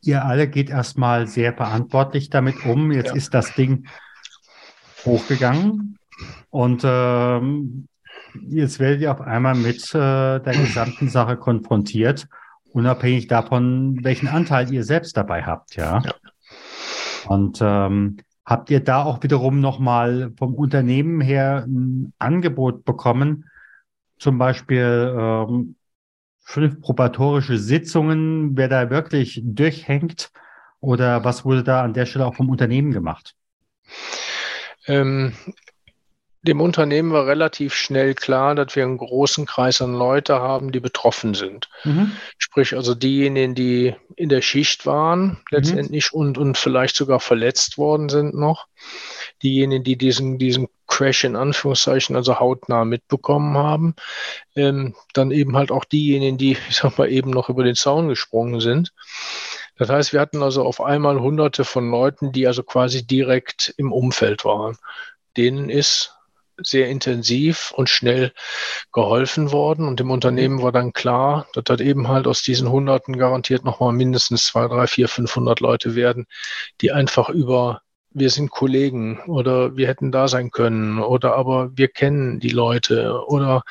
ihr 0.00 0.24
alle 0.24 0.48
geht 0.48 0.70
erstmal 0.70 1.26
sehr 1.26 1.52
verantwortlich 1.52 2.30
damit 2.30 2.64
um. 2.64 2.92
Jetzt 2.92 3.10
ja. 3.10 3.14
ist 3.14 3.34
das 3.34 3.54
Ding 3.54 3.86
hochgegangen 5.04 5.98
und 6.48 6.82
ähm, 6.84 7.87
jetzt 8.48 8.78
werdet 8.78 9.00
ihr 9.00 9.12
auf 9.12 9.20
einmal 9.20 9.54
mit 9.54 9.94
äh, 9.94 10.40
der 10.40 10.52
gesamten 10.52 11.08
Sache 11.08 11.36
konfrontiert, 11.36 12.28
unabhängig 12.72 13.26
davon, 13.28 13.98
welchen 14.02 14.28
Anteil 14.28 14.72
ihr 14.72 14.84
selbst 14.84 15.16
dabei 15.16 15.44
habt, 15.44 15.76
ja. 15.76 16.02
ja. 16.04 16.12
Und 17.26 17.58
ähm, 17.60 18.18
habt 18.44 18.70
ihr 18.70 18.80
da 18.80 19.04
auch 19.04 19.22
wiederum 19.22 19.60
nochmal 19.60 20.32
vom 20.38 20.54
Unternehmen 20.54 21.20
her 21.20 21.64
ein 21.66 22.12
Angebot 22.18 22.84
bekommen, 22.84 23.44
zum 24.18 24.38
Beispiel 24.38 25.14
ähm, 25.16 25.76
fünf 26.40 26.80
probatorische 26.80 27.58
Sitzungen, 27.58 28.56
wer 28.56 28.68
da 28.68 28.90
wirklich 28.90 29.42
durchhängt? 29.44 30.30
Oder 30.80 31.24
was 31.24 31.44
wurde 31.44 31.62
da 31.62 31.82
an 31.82 31.92
der 31.92 32.06
Stelle 32.06 32.26
auch 32.26 32.34
vom 32.34 32.48
Unternehmen 32.48 32.92
gemacht? 32.92 33.34
Ähm, 34.86 35.34
dem 36.42 36.60
Unternehmen 36.60 37.12
war 37.12 37.26
relativ 37.26 37.74
schnell 37.74 38.14
klar, 38.14 38.54
dass 38.54 38.76
wir 38.76 38.84
einen 38.84 38.98
großen 38.98 39.44
Kreis 39.44 39.80
an 39.80 39.92
Leute 39.92 40.40
haben, 40.40 40.70
die 40.70 40.80
betroffen 40.80 41.34
sind. 41.34 41.68
Mhm. 41.84 42.12
Sprich 42.38 42.74
also 42.74 42.94
diejenigen, 42.94 43.54
die 43.54 43.96
in 44.14 44.28
der 44.28 44.40
Schicht 44.40 44.86
waren 44.86 45.40
letztendlich 45.50 46.12
mhm. 46.12 46.20
und, 46.20 46.38
und 46.38 46.56
vielleicht 46.56 46.94
sogar 46.94 47.18
verletzt 47.18 47.76
worden 47.76 48.08
sind 48.08 48.34
noch. 48.34 48.66
Diejenigen, 49.42 49.82
die 49.82 49.96
diesen, 49.96 50.38
diesen 50.38 50.68
Crash 50.86 51.24
in 51.24 51.36
Anführungszeichen, 51.36 52.14
also 52.14 52.38
hautnah 52.38 52.84
mitbekommen 52.84 53.56
haben. 53.56 53.94
Ähm, 54.54 54.94
dann 55.14 55.32
eben 55.32 55.56
halt 55.56 55.72
auch 55.72 55.84
diejenigen, 55.84 56.38
die, 56.38 56.56
ich 56.68 56.76
sag 56.76 56.98
mal, 56.98 57.10
eben 57.10 57.30
noch 57.30 57.48
über 57.48 57.64
den 57.64 57.74
Zaun 57.74 58.08
gesprungen 58.08 58.60
sind. 58.60 58.92
Das 59.76 59.88
heißt, 59.90 60.12
wir 60.12 60.20
hatten 60.20 60.42
also 60.42 60.64
auf 60.64 60.80
einmal 60.80 61.20
hunderte 61.20 61.64
von 61.64 61.90
Leuten, 61.90 62.32
die 62.32 62.46
also 62.46 62.62
quasi 62.62 63.06
direkt 63.06 63.74
im 63.76 63.92
Umfeld 63.92 64.44
waren. 64.44 64.76
Denen 65.36 65.68
ist 65.68 66.17
sehr 66.62 66.88
intensiv 66.88 67.72
und 67.76 67.88
schnell 67.88 68.32
geholfen 68.92 69.52
worden. 69.52 69.86
Und 69.86 70.00
dem 70.00 70.10
Unternehmen 70.10 70.62
war 70.62 70.72
dann 70.72 70.92
klar, 70.92 71.46
dass 71.54 71.64
das 71.64 71.80
eben 71.80 72.08
halt 72.08 72.26
aus 72.26 72.42
diesen 72.42 72.70
Hunderten 72.70 73.16
garantiert 73.16 73.64
nochmal 73.64 73.92
mindestens 73.92 74.46
zwei, 74.46 74.66
drei, 74.68 74.86
vier, 74.86 75.08
500 75.08 75.60
Leute 75.60 75.94
werden, 75.94 76.26
die 76.80 76.92
einfach 76.92 77.28
über 77.28 77.82
wir 78.10 78.30
sind 78.30 78.50
Kollegen 78.50 79.20
oder 79.26 79.76
wir 79.76 79.86
hätten 79.86 80.10
da 80.10 80.28
sein 80.28 80.50
können 80.50 80.98
oder 80.98 81.36
aber 81.36 81.70
wir 81.76 81.88
kennen 81.88 82.40
die 82.40 82.50
Leute 82.50 83.22
oder 83.26 83.62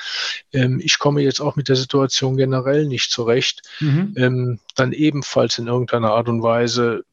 ähm, 0.54 0.80
ich 0.84 1.00
komme 1.00 1.22
jetzt 1.22 1.40
auch 1.40 1.56
mit 1.56 1.70
der 1.70 1.76
Situation 1.76 2.38
generell 2.38 2.86
nicht 2.86 3.12
zurecht, 3.12 3.62
mhm. 3.80 4.14
ähm, 4.16 4.60
dann 4.76 4.94
ebenfalls 4.94 5.58
in 5.58 5.68
irgendeiner 5.68 6.12
Art 6.12 6.30
und 6.30 6.44
Weise 6.44 7.04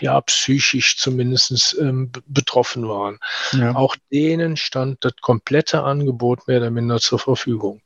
ja 0.00 0.20
psychisch 0.20 0.96
zumindest 0.96 1.76
ähm, 1.80 2.10
betroffen 2.26 2.88
waren. 2.88 3.18
Ja. 3.52 3.74
Auch 3.74 3.96
denen 4.12 4.56
stand 4.56 5.04
das 5.04 5.14
komplette 5.20 5.82
Angebot 5.82 6.48
mehr 6.48 6.58
oder 6.58 6.70
minder 6.70 6.98
zur 7.00 7.18
Verfügung. 7.18 7.82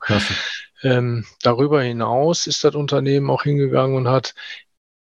Ähm, 0.82 1.24
darüber 1.42 1.82
hinaus 1.82 2.46
ist 2.46 2.64
das 2.64 2.74
Unternehmen 2.74 3.30
auch 3.30 3.44
hingegangen 3.44 3.96
und 3.96 4.08
hat 4.08 4.34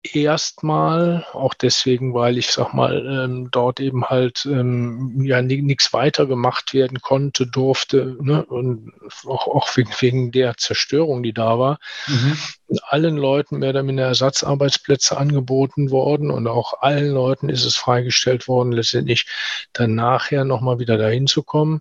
erstmal, 0.04 1.26
auch 1.32 1.54
deswegen, 1.54 2.14
weil 2.14 2.38
ich 2.38 2.52
sag 2.52 2.74
mal, 2.74 3.06
ähm, 3.08 3.50
dort 3.52 3.80
eben 3.80 4.06
halt 4.06 4.46
ähm, 4.46 5.22
ja 5.24 5.42
nichts 5.42 5.94
weiter 5.94 6.26
gemacht 6.26 6.74
werden 6.74 7.02
konnte, 7.02 7.48
durfte, 7.48 8.18
ne? 8.20 8.46
und 8.46 8.92
auch, 9.26 9.48
auch 9.48 9.78
wegen, 9.78 9.92
wegen 10.00 10.32
der 10.32 10.58
Zerstörung, 10.58 11.24
die 11.24 11.34
da 11.34 11.58
war, 11.58 11.80
mhm. 12.08 12.38
Allen 12.82 13.18
Leuten 13.18 13.60
mehr 13.60 13.72
oder 13.72 13.84
minder 13.84 14.06
Ersatzarbeitsplätze 14.06 15.18
angeboten 15.18 15.92
worden 15.92 16.32
und 16.32 16.48
auch 16.48 16.82
allen 16.82 17.12
Leuten 17.12 17.50
ist 17.50 17.66
es 17.66 17.76
freigestellt 17.76 18.48
worden, 18.48 18.72
letztendlich 18.72 19.26
dann 19.74 19.96
nachher 19.96 20.46
nochmal 20.46 20.80
wieder 20.80 20.98
dahin 20.98 21.28
zu 21.28 21.44
kommen. 21.44 21.80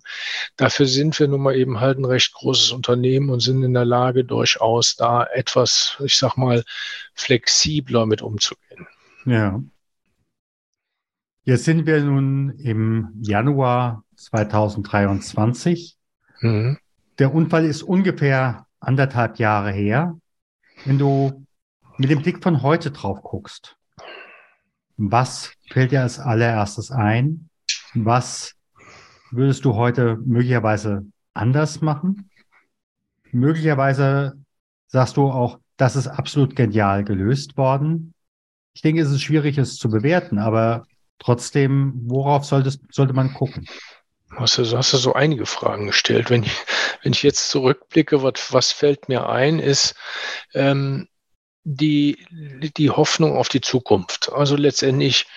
Dafür 0.57 0.85
sind 0.85 1.19
wir 1.19 1.27
nun 1.27 1.41
mal 1.41 1.55
eben 1.55 1.79
halt 1.79 1.97
ein 1.97 2.05
recht 2.05 2.33
großes 2.33 2.71
Unternehmen 2.71 3.29
und 3.29 3.39
sind 3.39 3.63
in 3.63 3.73
der 3.73 3.85
Lage, 3.85 4.23
durchaus 4.23 4.95
da 4.95 5.23
etwas, 5.23 5.97
ich 6.03 6.17
sag 6.17 6.37
mal, 6.37 6.63
flexibler 7.13 8.05
mit 8.05 8.21
umzugehen. 8.21 8.87
Ja. 9.25 9.61
Jetzt 11.45 11.65
sind 11.65 11.85
wir 11.85 12.01
nun 12.01 12.51
im 12.51 13.09
Januar 13.21 14.03
2023. 14.15 15.97
Mhm. 16.39 16.77
Der 17.19 17.33
Unfall 17.33 17.65
ist 17.65 17.83
ungefähr 17.83 18.65
anderthalb 18.79 19.39
Jahre 19.39 19.71
her. 19.71 20.17
Wenn 20.85 20.97
du 20.97 21.45
mit 21.97 22.09
dem 22.09 22.21
Blick 22.21 22.43
von 22.43 22.61
heute 22.61 22.91
drauf 22.91 23.21
guckst, 23.21 23.77
was 24.97 25.53
fällt 25.71 25.91
dir 25.91 26.01
als 26.01 26.19
allererstes 26.19 26.91
ein? 26.91 27.49
Was 27.93 28.55
würdest 29.31 29.63
du 29.63 29.75
heute 29.75 30.17
möglicherweise 30.17 31.05
anders 31.33 31.81
machen? 31.81 32.29
Möglicherweise 33.31 34.33
sagst 34.87 35.15
du 35.15 35.29
auch, 35.29 35.59
das 35.77 35.95
ist 35.95 36.07
absolut 36.07 36.55
genial 36.55 37.05
gelöst 37.05 37.55
worden. 37.55 38.13
Ich 38.73 38.81
denke, 38.81 39.01
es 39.01 39.09
ist 39.09 39.21
schwierig, 39.21 39.57
es 39.57 39.77
zu 39.77 39.89
bewerten, 39.89 40.37
aber 40.37 40.85
trotzdem, 41.17 41.93
worauf 42.05 42.43
sollte, 42.43 42.77
sollte 42.91 43.13
man 43.13 43.33
gucken? 43.33 43.65
Hast 44.37 44.57
du, 44.57 44.77
hast 44.77 44.93
du 44.93 44.97
so 44.97 45.13
einige 45.13 45.45
Fragen 45.45 45.87
gestellt. 45.87 46.29
Wenn 46.29 46.43
ich, 46.43 46.57
wenn 47.01 47.13
ich 47.13 47.23
jetzt 47.23 47.49
zurückblicke, 47.49 48.23
was, 48.23 48.51
was 48.51 48.71
fällt 48.71 49.09
mir 49.09 49.29
ein, 49.29 49.59
ist 49.59 49.95
ähm, 50.53 51.07
die, 51.63 52.25
die 52.77 52.89
Hoffnung 52.89 53.37
auf 53.37 53.49
die 53.49 53.61
Zukunft. 53.61 54.31
Also 54.33 54.55
letztendlich 54.55 55.27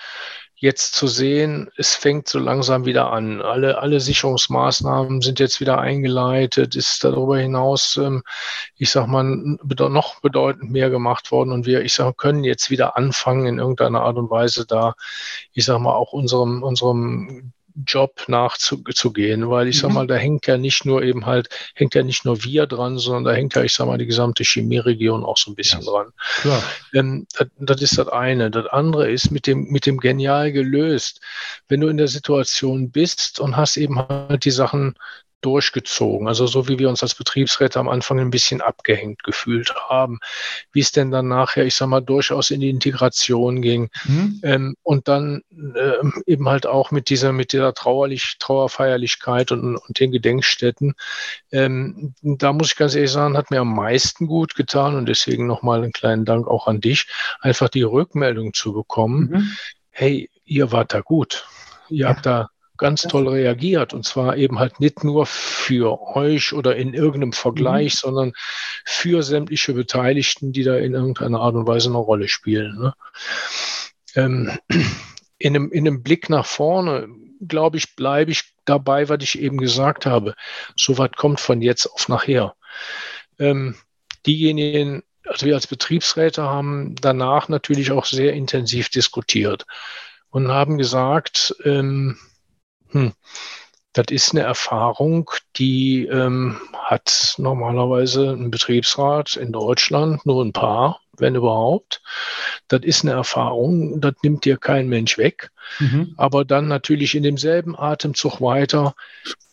jetzt 0.58 0.94
zu 0.94 1.06
sehen, 1.06 1.70
es 1.76 1.94
fängt 1.94 2.28
so 2.28 2.38
langsam 2.38 2.86
wieder 2.86 3.12
an. 3.12 3.42
Alle, 3.42 3.78
alle 3.78 4.00
Sicherungsmaßnahmen 4.00 5.20
sind 5.20 5.38
jetzt 5.38 5.60
wieder 5.60 5.78
eingeleitet, 5.78 6.74
ist 6.74 7.04
darüber 7.04 7.38
hinaus, 7.38 7.98
ähm, 7.98 8.22
ich 8.76 8.90
sag 8.90 9.06
mal, 9.06 9.24
noch 9.24 10.20
bedeutend 10.20 10.70
mehr 10.70 10.88
gemacht 10.88 11.30
worden 11.30 11.52
und 11.52 11.66
wir, 11.66 11.82
ich 11.82 11.92
sag, 11.92 12.16
können 12.16 12.42
jetzt 12.42 12.70
wieder 12.70 12.96
anfangen, 12.96 13.46
in 13.46 13.58
irgendeiner 13.58 14.00
Art 14.00 14.16
und 14.16 14.30
Weise 14.30 14.66
da, 14.66 14.94
ich 15.52 15.66
sag 15.66 15.78
mal, 15.78 15.94
auch 15.94 16.12
unserem, 16.12 16.62
unserem 16.62 17.52
Job 17.84 18.24
nachzugehen, 18.28 19.50
weil 19.50 19.68
ich 19.68 19.78
sag 19.78 19.88
mhm. 19.88 19.94
mal, 19.94 20.06
da 20.06 20.14
hängt 20.14 20.46
ja 20.46 20.56
nicht 20.56 20.84
nur 20.84 21.02
eben 21.02 21.26
halt, 21.26 21.48
hängt 21.74 21.94
ja 21.94 22.02
nicht 22.02 22.24
nur 22.24 22.42
wir 22.44 22.66
dran, 22.66 22.98
sondern 22.98 23.24
da 23.24 23.32
hängt 23.32 23.54
ja, 23.54 23.62
ich 23.62 23.74
sag 23.74 23.86
mal, 23.86 23.98
die 23.98 24.06
gesamte 24.06 24.44
Chemieregion 24.44 25.24
auch 25.24 25.36
so 25.36 25.50
ein 25.50 25.54
bisschen 25.54 25.82
ja. 25.82 25.90
dran. 25.90 26.12
Ähm, 26.94 27.26
das, 27.36 27.48
das 27.58 27.82
ist 27.82 27.98
das 27.98 28.08
eine. 28.08 28.50
Das 28.50 28.66
andere 28.66 29.10
ist 29.10 29.30
mit 29.30 29.46
dem, 29.46 29.64
mit 29.70 29.86
dem 29.86 29.98
genial 29.98 30.52
gelöst. 30.52 31.20
Wenn 31.68 31.80
du 31.80 31.88
in 31.88 31.98
der 31.98 32.08
Situation 32.08 32.90
bist 32.90 33.40
und 33.40 33.56
hast 33.56 33.76
eben 33.76 33.98
halt 33.98 34.44
die 34.44 34.50
Sachen 34.50 34.94
durchgezogen. 35.40 36.28
Also 36.28 36.46
so 36.46 36.68
wie 36.68 36.78
wir 36.78 36.88
uns 36.88 37.02
als 37.02 37.14
Betriebsräte 37.14 37.78
am 37.78 37.88
Anfang 37.88 38.18
ein 38.18 38.30
bisschen 38.30 38.60
abgehängt 38.60 39.22
gefühlt 39.22 39.74
haben, 39.88 40.18
wie 40.72 40.80
es 40.80 40.92
denn 40.92 41.10
dann 41.10 41.28
nachher, 41.28 41.64
ich 41.64 41.74
sag 41.74 41.88
mal, 41.88 42.00
durchaus 42.00 42.50
in 42.50 42.60
die 42.60 42.70
Integration 42.70 43.62
ging 43.62 43.90
mhm. 44.04 44.40
ähm, 44.42 44.76
und 44.82 45.08
dann 45.08 45.42
ähm, 45.52 46.22
eben 46.26 46.48
halt 46.48 46.66
auch 46.66 46.90
mit 46.90 47.10
dieser, 47.10 47.32
mit 47.32 47.52
dieser 47.52 47.74
Trauerlich, 47.74 48.36
Trauerfeierlichkeit 48.38 49.52
und, 49.52 49.76
und 49.76 50.00
den 50.00 50.10
Gedenkstätten. 50.10 50.94
Ähm, 51.52 52.14
da 52.22 52.52
muss 52.52 52.68
ich 52.68 52.76
ganz 52.76 52.94
ehrlich 52.94 53.12
sagen, 53.12 53.36
hat 53.36 53.50
mir 53.50 53.60
am 53.60 53.74
meisten 53.74 54.26
gut 54.26 54.54
getan 54.54 54.96
und 54.96 55.06
deswegen 55.06 55.46
nochmal 55.46 55.82
einen 55.82 55.92
kleinen 55.92 56.24
Dank 56.24 56.48
auch 56.48 56.66
an 56.66 56.80
dich, 56.80 57.06
einfach 57.40 57.68
die 57.68 57.82
Rückmeldung 57.82 58.52
zu 58.52 58.72
bekommen. 58.72 59.30
Mhm. 59.30 59.52
Hey, 59.90 60.30
ihr 60.44 60.72
wart 60.72 60.92
da 60.92 61.00
gut. 61.00 61.46
Ihr 61.88 62.00
ja. 62.00 62.08
habt 62.08 62.26
da 62.26 62.48
ganz 62.76 63.02
toll 63.02 63.28
reagiert. 63.28 63.94
Und 63.94 64.04
zwar 64.04 64.36
eben 64.36 64.58
halt 64.58 64.80
nicht 64.80 65.04
nur 65.04 65.26
für 65.26 66.00
euch 66.16 66.52
oder 66.52 66.76
in 66.76 66.94
irgendeinem 66.94 67.32
Vergleich, 67.32 67.94
mhm. 67.94 67.98
sondern 67.98 68.32
für 68.84 69.22
sämtliche 69.22 69.74
Beteiligten, 69.74 70.52
die 70.52 70.62
da 70.62 70.76
in 70.76 70.94
irgendeiner 70.94 71.40
Art 71.40 71.54
und 71.54 71.66
Weise 71.66 71.88
eine 71.88 71.98
Rolle 71.98 72.28
spielen. 72.28 72.78
Ne? 72.78 72.94
Ähm, 74.14 74.58
in, 75.38 75.54
einem, 75.54 75.70
in 75.70 75.86
einem 75.86 76.02
Blick 76.02 76.30
nach 76.30 76.46
vorne, 76.46 77.08
glaube 77.40 77.76
ich, 77.76 77.96
bleibe 77.96 78.30
ich 78.30 78.54
dabei, 78.64 79.08
was 79.08 79.22
ich 79.22 79.38
eben 79.40 79.58
gesagt 79.58 80.06
habe. 80.06 80.34
So 80.76 80.98
was 80.98 81.12
kommt 81.12 81.40
von 81.40 81.62
jetzt 81.62 81.86
auf 81.86 82.08
nachher. 82.08 82.54
Ähm, 83.38 83.76
diejenigen, 84.26 85.02
also 85.24 85.46
wir 85.46 85.54
als 85.54 85.66
Betriebsräte 85.66 86.42
haben 86.42 86.94
danach 87.00 87.48
natürlich 87.48 87.92
auch 87.92 88.04
sehr 88.04 88.32
intensiv 88.32 88.88
diskutiert 88.88 89.66
und 90.30 90.48
haben 90.48 90.78
gesagt, 90.78 91.54
ähm, 91.64 92.18
hm. 92.90 93.12
Das 93.96 94.08
ist 94.10 94.32
eine 94.32 94.42
Erfahrung, 94.42 95.30
die 95.56 96.04
ähm, 96.04 96.60
hat 96.74 97.34
normalerweise 97.38 98.32
ein 98.32 98.50
Betriebsrat 98.50 99.36
in 99.36 99.52
Deutschland 99.52 100.26
nur 100.26 100.44
ein 100.44 100.52
paar, 100.52 101.00
wenn 101.16 101.34
überhaupt. 101.34 102.02
Das 102.68 102.82
ist 102.82 103.04
eine 103.04 103.12
Erfahrung, 103.12 103.98
das 104.02 104.12
nimmt 104.22 104.44
dir 104.44 104.58
kein 104.58 104.88
Mensch 104.90 105.16
weg. 105.16 105.50
Mhm. 105.78 106.12
Aber 106.18 106.44
dann 106.44 106.68
natürlich 106.68 107.14
in 107.14 107.22
demselben 107.22 107.74
Atemzug 107.74 108.42
weiter, 108.42 108.94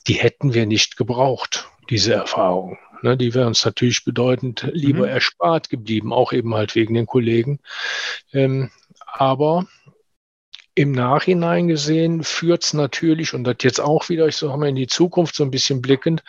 die 0.07 0.15
hätten 0.15 0.53
wir 0.53 0.65
nicht 0.65 0.97
gebraucht, 0.97 1.69
diese 1.89 2.13
Erfahrung. 2.13 2.77
Ne, 3.01 3.15
die 3.15 3.33
wäre 3.33 3.47
uns 3.47 3.63
natürlich 3.63 4.03
bedeutend 4.03 4.69
lieber 4.73 5.05
mhm. 5.05 5.13
erspart 5.13 5.69
geblieben, 5.69 6.11
auch 6.11 6.33
eben 6.33 6.53
halt 6.53 6.75
wegen 6.75 6.95
den 6.95 7.05
Kollegen. 7.05 7.59
Ähm, 8.33 8.71
aber 9.05 9.67
im 10.75 10.91
Nachhinein 10.91 11.67
gesehen 11.67 12.23
führt 12.23 12.63
es 12.63 12.73
natürlich, 12.73 13.33
und 13.33 13.43
das 13.43 13.57
jetzt 13.61 13.79
auch 13.79 14.09
wieder, 14.09 14.27
ich 14.27 14.37
sage 14.37 14.57
mal, 14.57 14.69
in 14.69 14.75
die 14.75 14.87
Zukunft 14.87 15.35
so 15.35 15.43
ein 15.43 15.51
bisschen 15.51 15.81
blickend, 15.81 16.23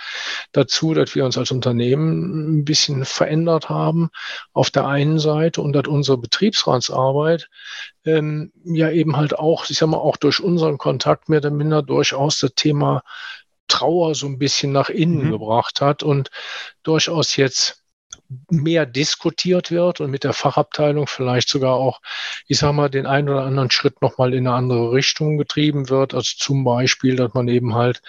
dazu, 0.53 0.93
dass 0.93 1.15
wir 1.15 1.25
uns 1.25 1.39
als 1.39 1.51
Unternehmen 1.51 2.59
ein 2.59 2.65
bisschen 2.65 3.05
verändert 3.07 3.71
haben 3.71 4.11
auf 4.53 4.71
der 4.71 4.87
einen 4.87 5.19
Seite 5.19 5.63
und 5.63 5.73
dass 5.73 5.89
unsere 5.89 6.19
Betriebsratsarbeit 6.19 7.49
ähm, 8.05 8.53
ja 8.65 8.91
eben 8.91 9.17
halt 9.17 9.39
auch, 9.39 9.69
ich 9.71 9.79
sag 9.79 9.89
mal, 9.89 9.97
auch 9.97 10.19
durch 10.19 10.41
unseren 10.41 10.77
Kontakt 10.77 11.31
mehr 11.31 11.39
oder 11.39 11.51
minder 11.51 11.83
durchaus 11.83 12.39
das 12.39 12.55
Thema 12.55 13.03
Trauer 13.67 14.15
so 14.15 14.27
ein 14.27 14.39
bisschen 14.39 14.73
nach 14.73 14.91
innen 14.91 15.27
mhm. 15.27 15.31
gebracht 15.31 15.81
hat 15.81 16.03
und 16.03 16.31
durchaus 16.83 17.37
jetzt 17.37 17.84
mehr 18.51 18.87
diskutiert 18.87 19.71
wird 19.71 20.01
und 20.01 20.11
mit 20.11 20.25
der 20.25 20.33
Fachabteilung 20.33 21.07
vielleicht 21.07 21.49
sogar 21.49 21.75
auch, 21.75 22.01
ich 22.47 22.59
sage 22.59 22.73
mal, 22.73 22.89
den 22.89 23.07
einen 23.07 23.29
oder 23.29 23.45
anderen 23.45 23.71
Schritt 23.71 24.01
nochmal 24.03 24.33
in 24.35 24.47
eine 24.47 24.57
andere 24.57 24.93
Richtung 24.93 25.39
getrieben 25.39 25.89
wird. 25.89 26.15
Also 26.15 26.35
zum 26.39 26.65
Beispiel, 26.65 27.17
dass 27.17 27.35
man 27.35 27.49
eben 27.49 27.75
halt 27.75 28.03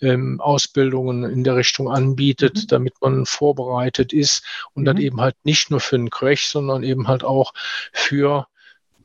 ähm, 0.00 0.40
Ausbildungen 0.40 1.24
in 1.24 1.44
der 1.44 1.56
Richtung 1.56 1.90
anbietet, 1.90 2.56
mhm. 2.56 2.66
damit 2.68 2.94
man 3.00 3.26
vorbereitet 3.26 4.12
ist 4.12 4.44
und 4.74 4.82
mhm. 4.82 4.86
dann 4.86 4.96
eben 4.98 5.20
halt 5.20 5.36
nicht 5.44 5.70
nur 5.70 5.80
für 5.80 5.96
einen 5.96 6.10
Crash, 6.10 6.46
sondern 6.46 6.82
eben 6.82 7.08
halt 7.08 7.24
auch 7.24 7.52
für 7.92 8.46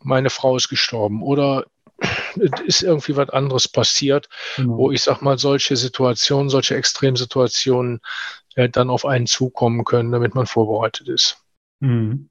meine 0.01 0.29
Frau 0.29 0.55
ist 0.55 0.69
gestorben 0.69 1.23
oder 1.23 1.65
ist 2.65 2.83
irgendwie 2.83 3.15
was 3.15 3.29
anderes 3.29 3.67
passiert, 3.67 4.29
genau. 4.55 4.77
wo 4.77 4.91
ich 4.91 5.01
sag 5.01 5.21
mal, 5.21 5.37
solche 5.37 5.75
Situationen, 5.75 6.49
solche 6.49 6.75
Extremsituationen 6.75 7.99
dann 8.55 8.89
auf 8.89 9.05
einen 9.05 9.27
zukommen 9.27 9.85
können, 9.85 10.11
damit 10.11 10.35
man 10.35 10.45
vorbereitet 10.45 11.07
ist. 11.07 11.43
Mhm. 11.79 12.29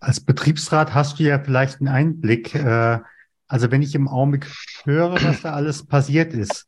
Als 0.00 0.20
Betriebsrat 0.20 0.94
hast 0.94 1.18
du 1.18 1.24
ja 1.24 1.38
vielleicht 1.38 1.80
einen 1.80 1.88
Einblick. 1.88 2.54
Äh, 2.54 3.00
also 3.46 3.70
wenn 3.70 3.82
ich 3.82 3.94
im 3.94 4.08
Augenblick 4.08 4.46
höre, 4.84 5.22
was 5.22 5.42
da 5.42 5.52
alles 5.52 5.86
passiert 5.86 6.32
ist, 6.32 6.66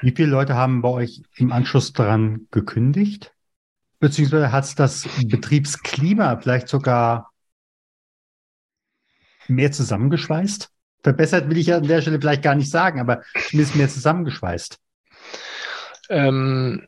wie 0.00 0.12
viele 0.12 0.28
Leute 0.28 0.54
haben 0.54 0.82
bei 0.82 0.88
euch 0.88 1.22
im 1.36 1.52
Anschluss 1.52 1.92
daran 1.92 2.48
gekündigt? 2.50 3.32
Beziehungsweise 4.00 4.50
hat 4.50 4.64
es 4.64 4.74
das 4.74 5.08
Betriebsklima 5.24 6.36
vielleicht 6.38 6.68
sogar 6.68 7.30
mehr 9.46 9.70
zusammengeschweißt? 9.70 10.70
Verbessert 11.04 11.48
will 11.48 11.58
ich 11.58 11.68
ja 11.68 11.76
an 11.76 11.86
der 11.86 12.00
Stelle 12.00 12.20
vielleicht 12.20 12.42
gar 12.42 12.54
nicht 12.54 12.70
sagen, 12.70 13.00
aber 13.00 13.22
zumindest 13.48 13.76
mehr 13.76 13.88
zusammengeschweißt. 13.88 14.78
Ähm, 16.08 16.86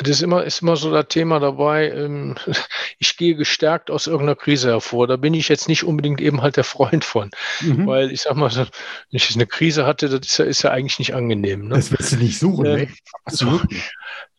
das 0.00 0.08
ist 0.08 0.22
immer, 0.22 0.44
ist 0.44 0.62
immer 0.62 0.76
so 0.76 0.92
das 0.92 1.08
Thema 1.08 1.40
dabei. 1.40 1.90
Ähm, 1.90 2.36
ich 2.98 3.16
gehe 3.16 3.34
gestärkt 3.34 3.90
aus 3.90 4.06
irgendeiner 4.06 4.36
Krise 4.36 4.68
hervor. 4.68 5.06
Da 5.06 5.16
bin 5.16 5.34
ich 5.34 5.48
jetzt 5.48 5.68
nicht 5.68 5.84
unbedingt 5.84 6.20
eben 6.20 6.42
halt 6.42 6.56
der 6.56 6.64
Freund 6.64 7.04
von. 7.04 7.30
Mhm. 7.60 7.86
Weil 7.86 8.10
ich 8.12 8.22
sag 8.22 8.36
mal, 8.36 8.54
wenn 8.54 8.66
ich 9.10 9.34
eine 9.34 9.46
Krise 9.46 9.86
hatte, 9.86 10.08
das 10.08 10.20
ist 10.20 10.38
ja, 10.38 10.44
ist 10.44 10.62
ja 10.62 10.70
eigentlich 10.70 10.98
nicht 10.98 11.14
angenehm. 11.14 11.68
Ne? 11.68 11.74
Das 11.76 11.90
willst 11.90 12.12
du 12.12 12.16
nicht 12.16 12.38
suchen, 12.38 12.66
ähm, 12.66 12.76
ne? 12.76 12.88
Absolut. 13.24 13.66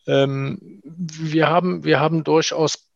Ähm, 0.06 0.80
wir, 0.84 1.48
haben, 1.48 1.84
wir 1.84 2.00
haben 2.00 2.24
durchaus 2.24 2.88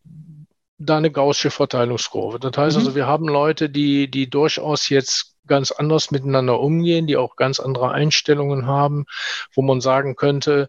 da 0.78 0.96
eine 0.96 1.10
gaussische 1.10 1.50
Verteilungskurve. 1.50 2.40
Das 2.40 2.56
heißt 2.56 2.76
mhm. 2.76 2.80
also, 2.80 2.94
wir 2.94 3.06
haben 3.06 3.28
Leute, 3.28 3.70
die, 3.70 4.10
die 4.10 4.28
durchaus 4.28 4.88
jetzt 4.88 5.33
ganz 5.46 5.70
anders 5.70 6.10
miteinander 6.10 6.60
umgehen, 6.60 7.06
die 7.06 7.16
auch 7.16 7.36
ganz 7.36 7.60
andere 7.60 7.90
Einstellungen 7.90 8.66
haben, 8.66 9.06
wo 9.54 9.62
man 9.62 9.80
sagen 9.80 10.16
könnte, 10.16 10.68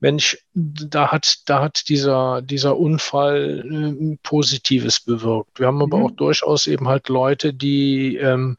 Mensch, 0.00 0.38
da 0.54 1.12
hat, 1.12 1.42
da 1.46 1.62
hat 1.62 1.88
dieser, 1.88 2.42
dieser 2.42 2.76
Unfall 2.76 3.64
äh, 3.64 4.16
Positives 4.22 5.00
bewirkt. 5.00 5.58
Wir 5.58 5.66
haben 5.66 5.82
aber 5.82 5.98
mhm. 5.98 6.06
auch 6.06 6.10
durchaus 6.12 6.66
eben 6.66 6.88
halt 6.88 7.08
Leute, 7.08 7.52
die 7.52 8.16
ähm, 8.16 8.56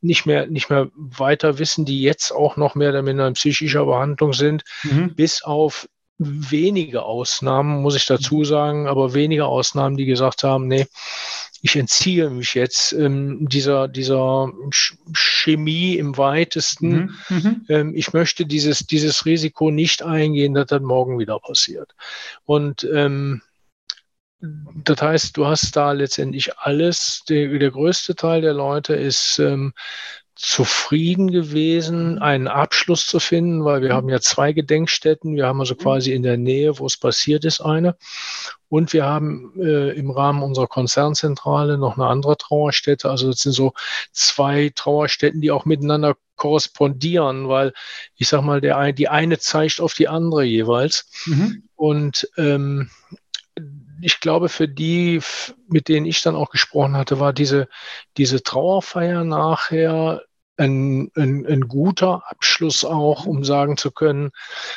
nicht 0.00 0.26
mehr, 0.26 0.46
nicht 0.46 0.70
mehr 0.70 0.88
weiter 0.94 1.58
wissen, 1.58 1.84
die 1.84 2.02
jetzt 2.02 2.32
auch 2.32 2.56
noch 2.56 2.74
mehr 2.74 2.90
oder 2.90 3.02
minder 3.02 3.26
in 3.26 3.34
psychischer 3.34 3.86
Behandlung 3.86 4.32
sind, 4.32 4.64
mhm. 4.84 5.14
bis 5.14 5.42
auf 5.42 5.88
wenige 6.20 7.02
Ausnahmen, 7.02 7.80
muss 7.80 7.96
ich 7.96 8.04
dazu 8.04 8.44
sagen, 8.44 8.86
aber 8.86 9.14
wenige 9.14 9.46
Ausnahmen, 9.46 9.96
die 9.96 10.04
gesagt 10.04 10.42
haben, 10.44 10.68
nee, 10.68 10.86
ich 11.62 11.76
entziehe 11.76 12.28
mich 12.28 12.54
jetzt 12.54 12.92
ähm, 12.92 13.48
dieser, 13.48 13.88
dieser 13.88 14.52
Chemie 15.14 15.94
im 15.96 16.16
weitesten. 16.18 16.88
Mhm, 16.88 17.36
mhm. 17.36 17.64
ähm, 17.68 17.92
ich 17.94 18.12
möchte 18.12 18.44
dieses, 18.44 18.80
dieses 18.80 19.24
Risiko 19.24 19.70
nicht 19.70 20.02
eingehen, 20.02 20.54
dass 20.54 20.66
das 20.66 20.82
morgen 20.82 21.18
wieder 21.18 21.38
passiert. 21.38 21.94
Und 22.44 22.86
ähm, 22.92 23.40
das 24.40 25.00
heißt, 25.00 25.36
du 25.36 25.46
hast 25.46 25.74
da 25.76 25.92
letztendlich 25.92 26.56
alles. 26.58 27.24
Der, 27.28 27.58
der 27.58 27.70
größte 27.70 28.14
Teil 28.14 28.42
der 28.42 28.54
Leute 28.54 28.94
ist 28.94 29.38
ähm, 29.38 29.72
zufrieden 30.40 31.30
gewesen, 31.30 32.18
einen 32.18 32.48
Abschluss 32.48 33.06
zu 33.06 33.20
finden, 33.20 33.62
weil 33.66 33.82
wir 33.82 33.90
mhm. 33.90 33.94
haben 33.94 34.08
ja 34.08 34.20
zwei 34.20 34.54
Gedenkstätten. 34.54 35.36
Wir 35.36 35.46
haben 35.46 35.60
also 35.60 35.74
mhm. 35.74 35.78
quasi 35.78 36.12
in 36.12 36.22
der 36.22 36.38
Nähe, 36.38 36.78
wo 36.78 36.86
es 36.86 36.96
passiert 36.96 37.44
ist, 37.44 37.60
eine. 37.60 37.96
Und 38.70 38.94
wir 38.94 39.04
haben 39.04 39.52
äh, 39.60 39.90
im 39.90 40.10
Rahmen 40.10 40.42
unserer 40.42 40.66
Konzernzentrale 40.66 41.76
noch 41.76 41.98
eine 41.98 42.06
andere 42.06 42.38
Trauerstätte. 42.38 43.10
Also 43.10 43.28
das 43.28 43.40
sind 43.40 43.52
so 43.52 43.74
zwei 44.12 44.72
Trauerstätten, 44.74 45.42
die 45.42 45.50
auch 45.50 45.66
miteinander 45.66 46.16
korrespondieren, 46.36 47.48
weil 47.48 47.74
ich 48.16 48.28
sag 48.28 48.40
mal, 48.40 48.62
der, 48.62 48.94
die 48.94 49.08
eine 49.08 49.38
zeigt 49.38 49.78
auf 49.78 49.92
die 49.92 50.08
andere 50.08 50.44
jeweils. 50.44 51.10
Mhm. 51.26 51.64
Und 51.76 52.30
ähm, 52.38 52.88
ich 54.00 54.20
glaube, 54.20 54.48
für 54.48 54.68
die, 54.68 55.20
mit 55.68 55.88
denen 55.88 56.06
ich 56.06 56.22
dann 56.22 56.34
auch 56.34 56.48
gesprochen 56.48 56.96
hatte, 56.96 57.20
war 57.20 57.34
diese, 57.34 57.68
diese 58.16 58.42
Trauerfeier 58.42 59.24
nachher 59.24 60.22
ein, 60.60 61.10
ein, 61.16 61.46
ein 61.46 61.60
guter 61.62 62.22
Abschluss 62.30 62.84
auch, 62.84 63.24
um 63.24 63.44
sagen 63.44 63.76
zu 63.76 63.90
können, 63.90 64.30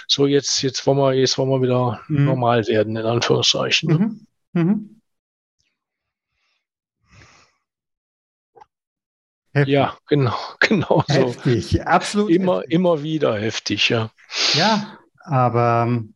so 0.07 0.25
jetzt, 0.25 0.61
jetzt 0.61 0.87
wollen 0.87 0.97
wir, 0.97 1.13
jetzt 1.13 1.37
wollen 1.37 1.49
wir 1.49 1.61
wieder 1.61 2.01
mhm. 2.07 2.25
normal 2.25 2.65
werden, 2.67 2.95
in 2.95 3.05
Anführungszeichen. 3.05 3.89
Mhm. 4.53 4.61
Mhm. 4.61 5.01
Heftig. 9.51 9.73
Ja, 9.73 9.97
genau, 10.07 10.35
genau 10.59 11.03
so. 11.07 11.27
Heftig, 11.27 11.85
absolut. 11.85 12.31
Immer, 12.31 12.57
heftig. 12.57 12.73
immer 12.73 13.03
wieder 13.03 13.37
heftig, 13.37 13.89
ja. 13.89 14.09
Ja, 14.53 14.97
aber 15.19 15.85
ähm, 15.87 16.13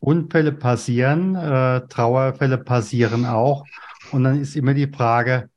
Unfälle 0.00 0.50
passieren, 0.50 1.36
äh, 1.36 1.86
Trauerfälle 1.86 2.58
passieren 2.58 3.24
auch. 3.24 3.64
Und 4.10 4.24
dann 4.24 4.40
ist 4.40 4.56
immer 4.56 4.74
die 4.74 4.88
Frage, 4.88 5.48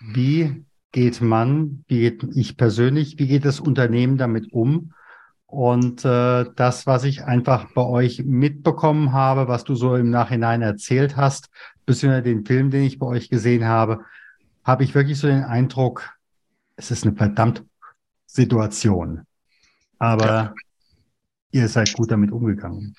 wie 0.00 0.64
geht 0.92 1.20
man, 1.20 1.84
wie 1.88 2.00
geht 2.00 2.24
ich 2.34 2.56
persönlich, 2.56 3.18
wie 3.18 3.26
geht 3.26 3.44
das 3.44 3.60
Unternehmen 3.60 4.16
damit 4.18 4.52
um? 4.52 4.92
Und 5.46 6.04
äh, 6.04 6.46
das, 6.54 6.86
was 6.86 7.04
ich 7.04 7.24
einfach 7.24 7.72
bei 7.74 7.82
euch 7.82 8.22
mitbekommen 8.24 9.12
habe, 9.12 9.48
was 9.48 9.64
du 9.64 9.74
so 9.74 9.96
im 9.96 10.10
Nachhinein 10.10 10.62
erzählt 10.62 11.16
hast, 11.16 11.50
beziehungsweise 11.86 12.22
den 12.22 12.46
Film, 12.46 12.70
den 12.70 12.84
ich 12.84 12.98
bei 12.98 13.06
euch 13.06 13.30
gesehen 13.30 13.64
habe, 13.64 14.04
habe 14.64 14.84
ich 14.84 14.94
wirklich 14.94 15.18
so 15.18 15.26
den 15.26 15.42
Eindruck, 15.42 16.16
es 16.76 16.90
ist 16.90 17.04
eine 17.04 17.16
verdammt 17.16 17.64
Situation. 18.26 19.22
Aber 19.98 20.26
ja. 20.26 20.54
ihr 21.50 21.68
seid 21.68 21.92
gut 21.94 22.12
damit 22.12 22.30
umgegangen. 22.30 22.94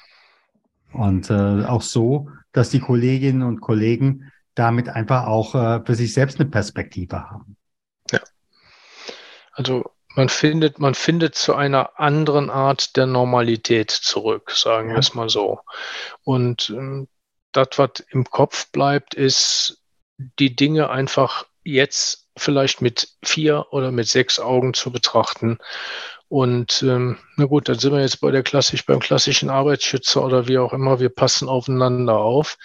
Und 0.91 1.29
äh, 1.29 1.63
auch 1.63 1.81
so, 1.81 2.29
dass 2.51 2.69
die 2.69 2.81
Kolleginnen 2.81 3.43
und 3.43 3.61
Kollegen 3.61 4.31
damit 4.55 4.89
einfach 4.89 5.25
auch 5.25 5.55
äh, 5.55 5.81
für 5.85 5.95
sich 5.95 6.13
selbst 6.13 6.39
eine 6.39 6.49
Perspektive 6.49 7.29
haben. 7.29 7.55
Also 9.61 9.91
man 10.15 10.27
findet, 10.27 10.79
man 10.79 10.95
findet 10.95 11.35
zu 11.35 11.53
einer 11.53 11.99
anderen 11.99 12.49
Art 12.49 12.97
der 12.97 13.05
Normalität 13.05 13.91
zurück, 13.91 14.49
sagen 14.49 14.89
ja. 14.89 14.95
wir 14.95 14.99
es 14.99 15.13
mal 15.13 15.29
so. 15.29 15.59
Und 16.23 16.71
ähm, 16.71 17.07
das, 17.51 17.67
was 17.75 17.99
im 18.09 18.25
Kopf 18.25 18.71
bleibt, 18.71 19.13
ist, 19.13 19.83
die 20.17 20.55
Dinge 20.55 20.89
einfach 20.89 21.45
jetzt 21.63 22.27
vielleicht 22.35 22.81
mit 22.81 23.09
vier 23.23 23.67
oder 23.69 23.91
mit 23.91 24.07
sechs 24.07 24.39
Augen 24.39 24.73
zu 24.73 24.91
betrachten 24.91 25.59
und 26.31 26.81
ähm, 26.83 27.17
na 27.35 27.43
gut, 27.43 27.67
dann 27.67 27.77
sind 27.77 27.91
wir 27.91 27.99
jetzt 27.99 28.21
bei 28.21 28.31
der 28.31 28.41
klassisch, 28.41 28.85
beim 28.85 29.01
klassischen 29.01 29.49
Arbeitsschützer 29.49 30.23
oder 30.23 30.47
wie 30.47 30.59
auch 30.59 30.71
immer, 30.71 31.01
wir 31.01 31.09
passen 31.09 31.49
aufeinander 31.49 32.19
auf. 32.19 32.57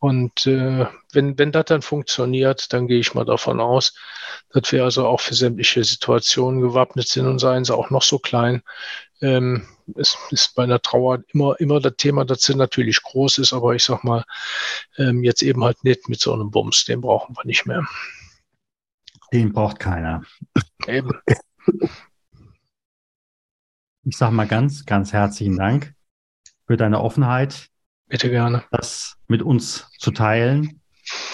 Und 0.00 0.46
äh, 0.46 0.86
wenn, 1.12 1.38
wenn 1.38 1.52
das 1.52 1.66
dann 1.66 1.82
funktioniert, 1.82 2.72
dann 2.72 2.88
gehe 2.88 2.98
ich 2.98 3.12
mal 3.12 3.26
davon 3.26 3.60
aus, 3.60 3.92
dass 4.54 4.72
wir 4.72 4.84
also 4.84 5.06
auch 5.06 5.20
für 5.20 5.34
sämtliche 5.34 5.84
Situationen 5.84 6.62
gewappnet 6.62 7.08
sind 7.08 7.26
und 7.26 7.40
seien 7.40 7.66
sie 7.66 7.76
auch 7.76 7.90
noch 7.90 8.00
so 8.00 8.18
klein. 8.18 8.62
Ähm, 9.20 9.68
es 9.94 10.16
ist 10.30 10.54
bei 10.54 10.62
einer 10.62 10.80
Trauer 10.80 11.18
immer, 11.34 11.60
immer 11.60 11.80
das 11.80 11.96
Thema, 11.98 12.24
dass 12.24 12.40
sie 12.40 12.54
natürlich 12.54 13.02
groß 13.02 13.36
ist, 13.36 13.52
aber 13.52 13.74
ich 13.74 13.84
sag 13.84 14.02
mal, 14.02 14.24
ähm, 14.96 15.22
jetzt 15.24 15.42
eben 15.42 15.62
halt 15.62 15.84
nicht 15.84 16.08
mit 16.08 16.20
so 16.20 16.32
einem 16.32 16.50
Bums, 16.50 16.86
den 16.86 17.02
brauchen 17.02 17.36
wir 17.36 17.44
nicht 17.44 17.66
mehr. 17.66 17.86
Den 19.30 19.52
braucht 19.52 19.78
keiner. 19.78 20.22
Eben. 20.86 21.12
Ich 24.08 24.16
sage 24.16 24.34
mal 24.34 24.46
ganz, 24.46 24.86
ganz 24.86 25.12
herzlichen 25.12 25.58
Dank 25.58 25.92
für 26.66 26.78
deine 26.78 27.02
Offenheit. 27.02 27.68
Bitte 28.08 28.30
gerne. 28.30 28.62
Das 28.70 29.18
mit 29.26 29.42
uns 29.42 29.86
zu 29.98 30.12
teilen. 30.12 30.80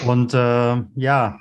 Und 0.04 0.34
äh, 0.34 0.82
ja, 0.96 1.38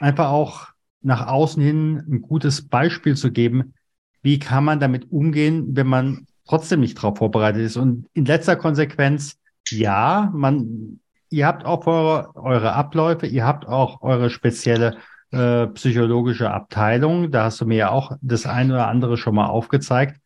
einfach 0.00 0.30
auch 0.30 0.68
nach 1.02 1.26
außen 1.26 1.62
hin 1.62 2.02
ein 2.08 2.22
gutes 2.22 2.66
Beispiel 2.66 3.16
zu 3.16 3.32
geben, 3.32 3.74
wie 4.22 4.38
kann 4.38 4.64
man 4.64 4.80
damit 4.80 5.12
umgehen, 5.12 5.76
wenn 5.76 5.88
man 5.88 6.26
trotzdem 6.46 6.80
nicht 6.80 6.96
darauf 6.96 7.18
vorbereitet 7.18 7.60
ist. 7.60 7.76
Und 7.76 8.06
in 8.14 8.24
letzter 8.24 8.56
Konsequenz, 8.56 9.36
ja, 9.68 10.30
man, 10.32 11.00
ihr 11.28 11.46
habt 11.46 11.66
auch 11.66 11.86
eure, 11.86 12.34
eure 12.34 12.72
Abläufe, 12.72 13.26
ihr 13.26 13.44
habt 13.44 13.66
auch 13.66 14.00
eure 14.00 14.30
spezielle 14.30 14.96
äh, 15.32 15.66
psychologische 15.66 16.50
Abteilung. 16.50 17.30
Da 17.30 17.44
hast 17.44 17.60
du 17.60 17.66
mir 17.66 17.76
ja 17.76 17.90
auch 17.90 18.12
das 18.22 18.46
eine 18.46 18.72
oder 18.72 18.88
andere 18.88 19.18
schon 19.18 19.34
mal 19.34 19.48
aufgezeigt. 19.48 20.18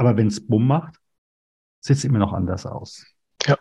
Aber 0.00 0.16
wenn 0.16 0.28
es 0.28 0.46
Bumm 0.46 0.66
macht, 0.66 0.94
sieht 1.80 1.98
es 1.98 2.04
immer 2.04 2.18
noch 2.18 2.32
anders 2.32 2.64
aus. 2.64 3.04
Ja, 3.44 3.58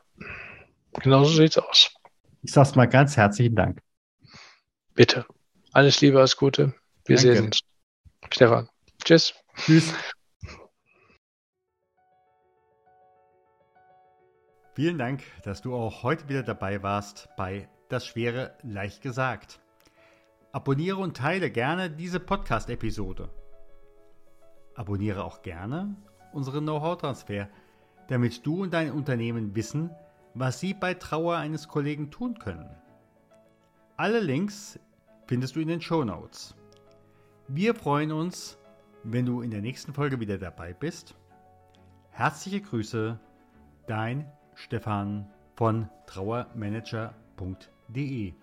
genau 0.93 1.25
so 1.25 1.36
sieht 1.36 1.52
es 1.52 1.58
aus. 1.58 1.93
Ich 2.41 2.54
sage 2.54 2.78
mal 2.78 2.86
ganz 2.86 3.17
herzlichen 3.17 3.58
Dank. 3.58 3.82
Bitte. 4.93 5.25
Alles 5.73 5.99
Liebe, 5.99 6.17
alles 6.17 6.38
Gute. 6.38 6.73
Wir 7.04 7.17
Danke. 7.17 7.36
sehen 7.36 7.45
uns. 7.47 7.60
Stefan. 8.32 8.69
Tschüss. 9.04 9.34
Tschüss. 9.58 9.93
Vielen 14.75 14.97
Dank, 14.97 15.23
dass 15.43 15.62
du 15.62 15.75
auch 15.75 16.04
heute 16.04 16.30
wieder 16.30 16.43
dabei 16.43 16.82
warst 16.82 17.28
bei 17.36 17.67
Das 17.89 18.06
Schwere 18.06 18.58
leicht 18.63 19.02
gesagt. 19.02 19.60
Abonniere 20.54 20.99
und 20.99 21.17
teile 21.17 21.52
gerne 21.52 21.91
diese 21.91 22.21
Podcast-Episode. 22.21 23.30
Abonniere 24.75 25.25
auch 25.25 25.41
gerne 25.41 25.97
unseren 26.33 26.63
Know-how-Transfer, 26.63 27.47
damit 28.07 28.45
du 28.45 28.63
und 28.63 28.73
dein 28.73 28.91
Unternehmen 28.91 29.55
wissen, 29.55 29.91
was 30.33 30.59
sie 30.59 30.73
bei 30.73 30.93
Trauer 30.93 31.37
eines 31.37 31.67
Kollegen 31.67 32.11
tun 32.11 32.39
können. 32.39 32.69
Alle 33.97 34.19
Links 34.19 34.79
findest 35.27 35.55
du 35.55 35.59
in 35.59 35.67
den 35.67 35.81
Show 35.81 36.03
Notes. 36.03 36.55
Wir 37.47 37.75
freuen 37.75 38.11
uns, 38.11 38.57
wenn 39.03 39.25
du 39.25 39.41
in 39.41 39.51
der 39.51 39.61
nächsten 39.61 39.93
Folge 39.93 40.19
wieder 40.19 40.37
dabei 40.37 40.73
bist. 40.73 41.15
Herzliche 42.11 42.61
Grüße, 42.61 43.19
dein 43.87 44.31
Stefan 44.55 45.27
von 45.55 45.89
trauermanager.de. 46.05 48.33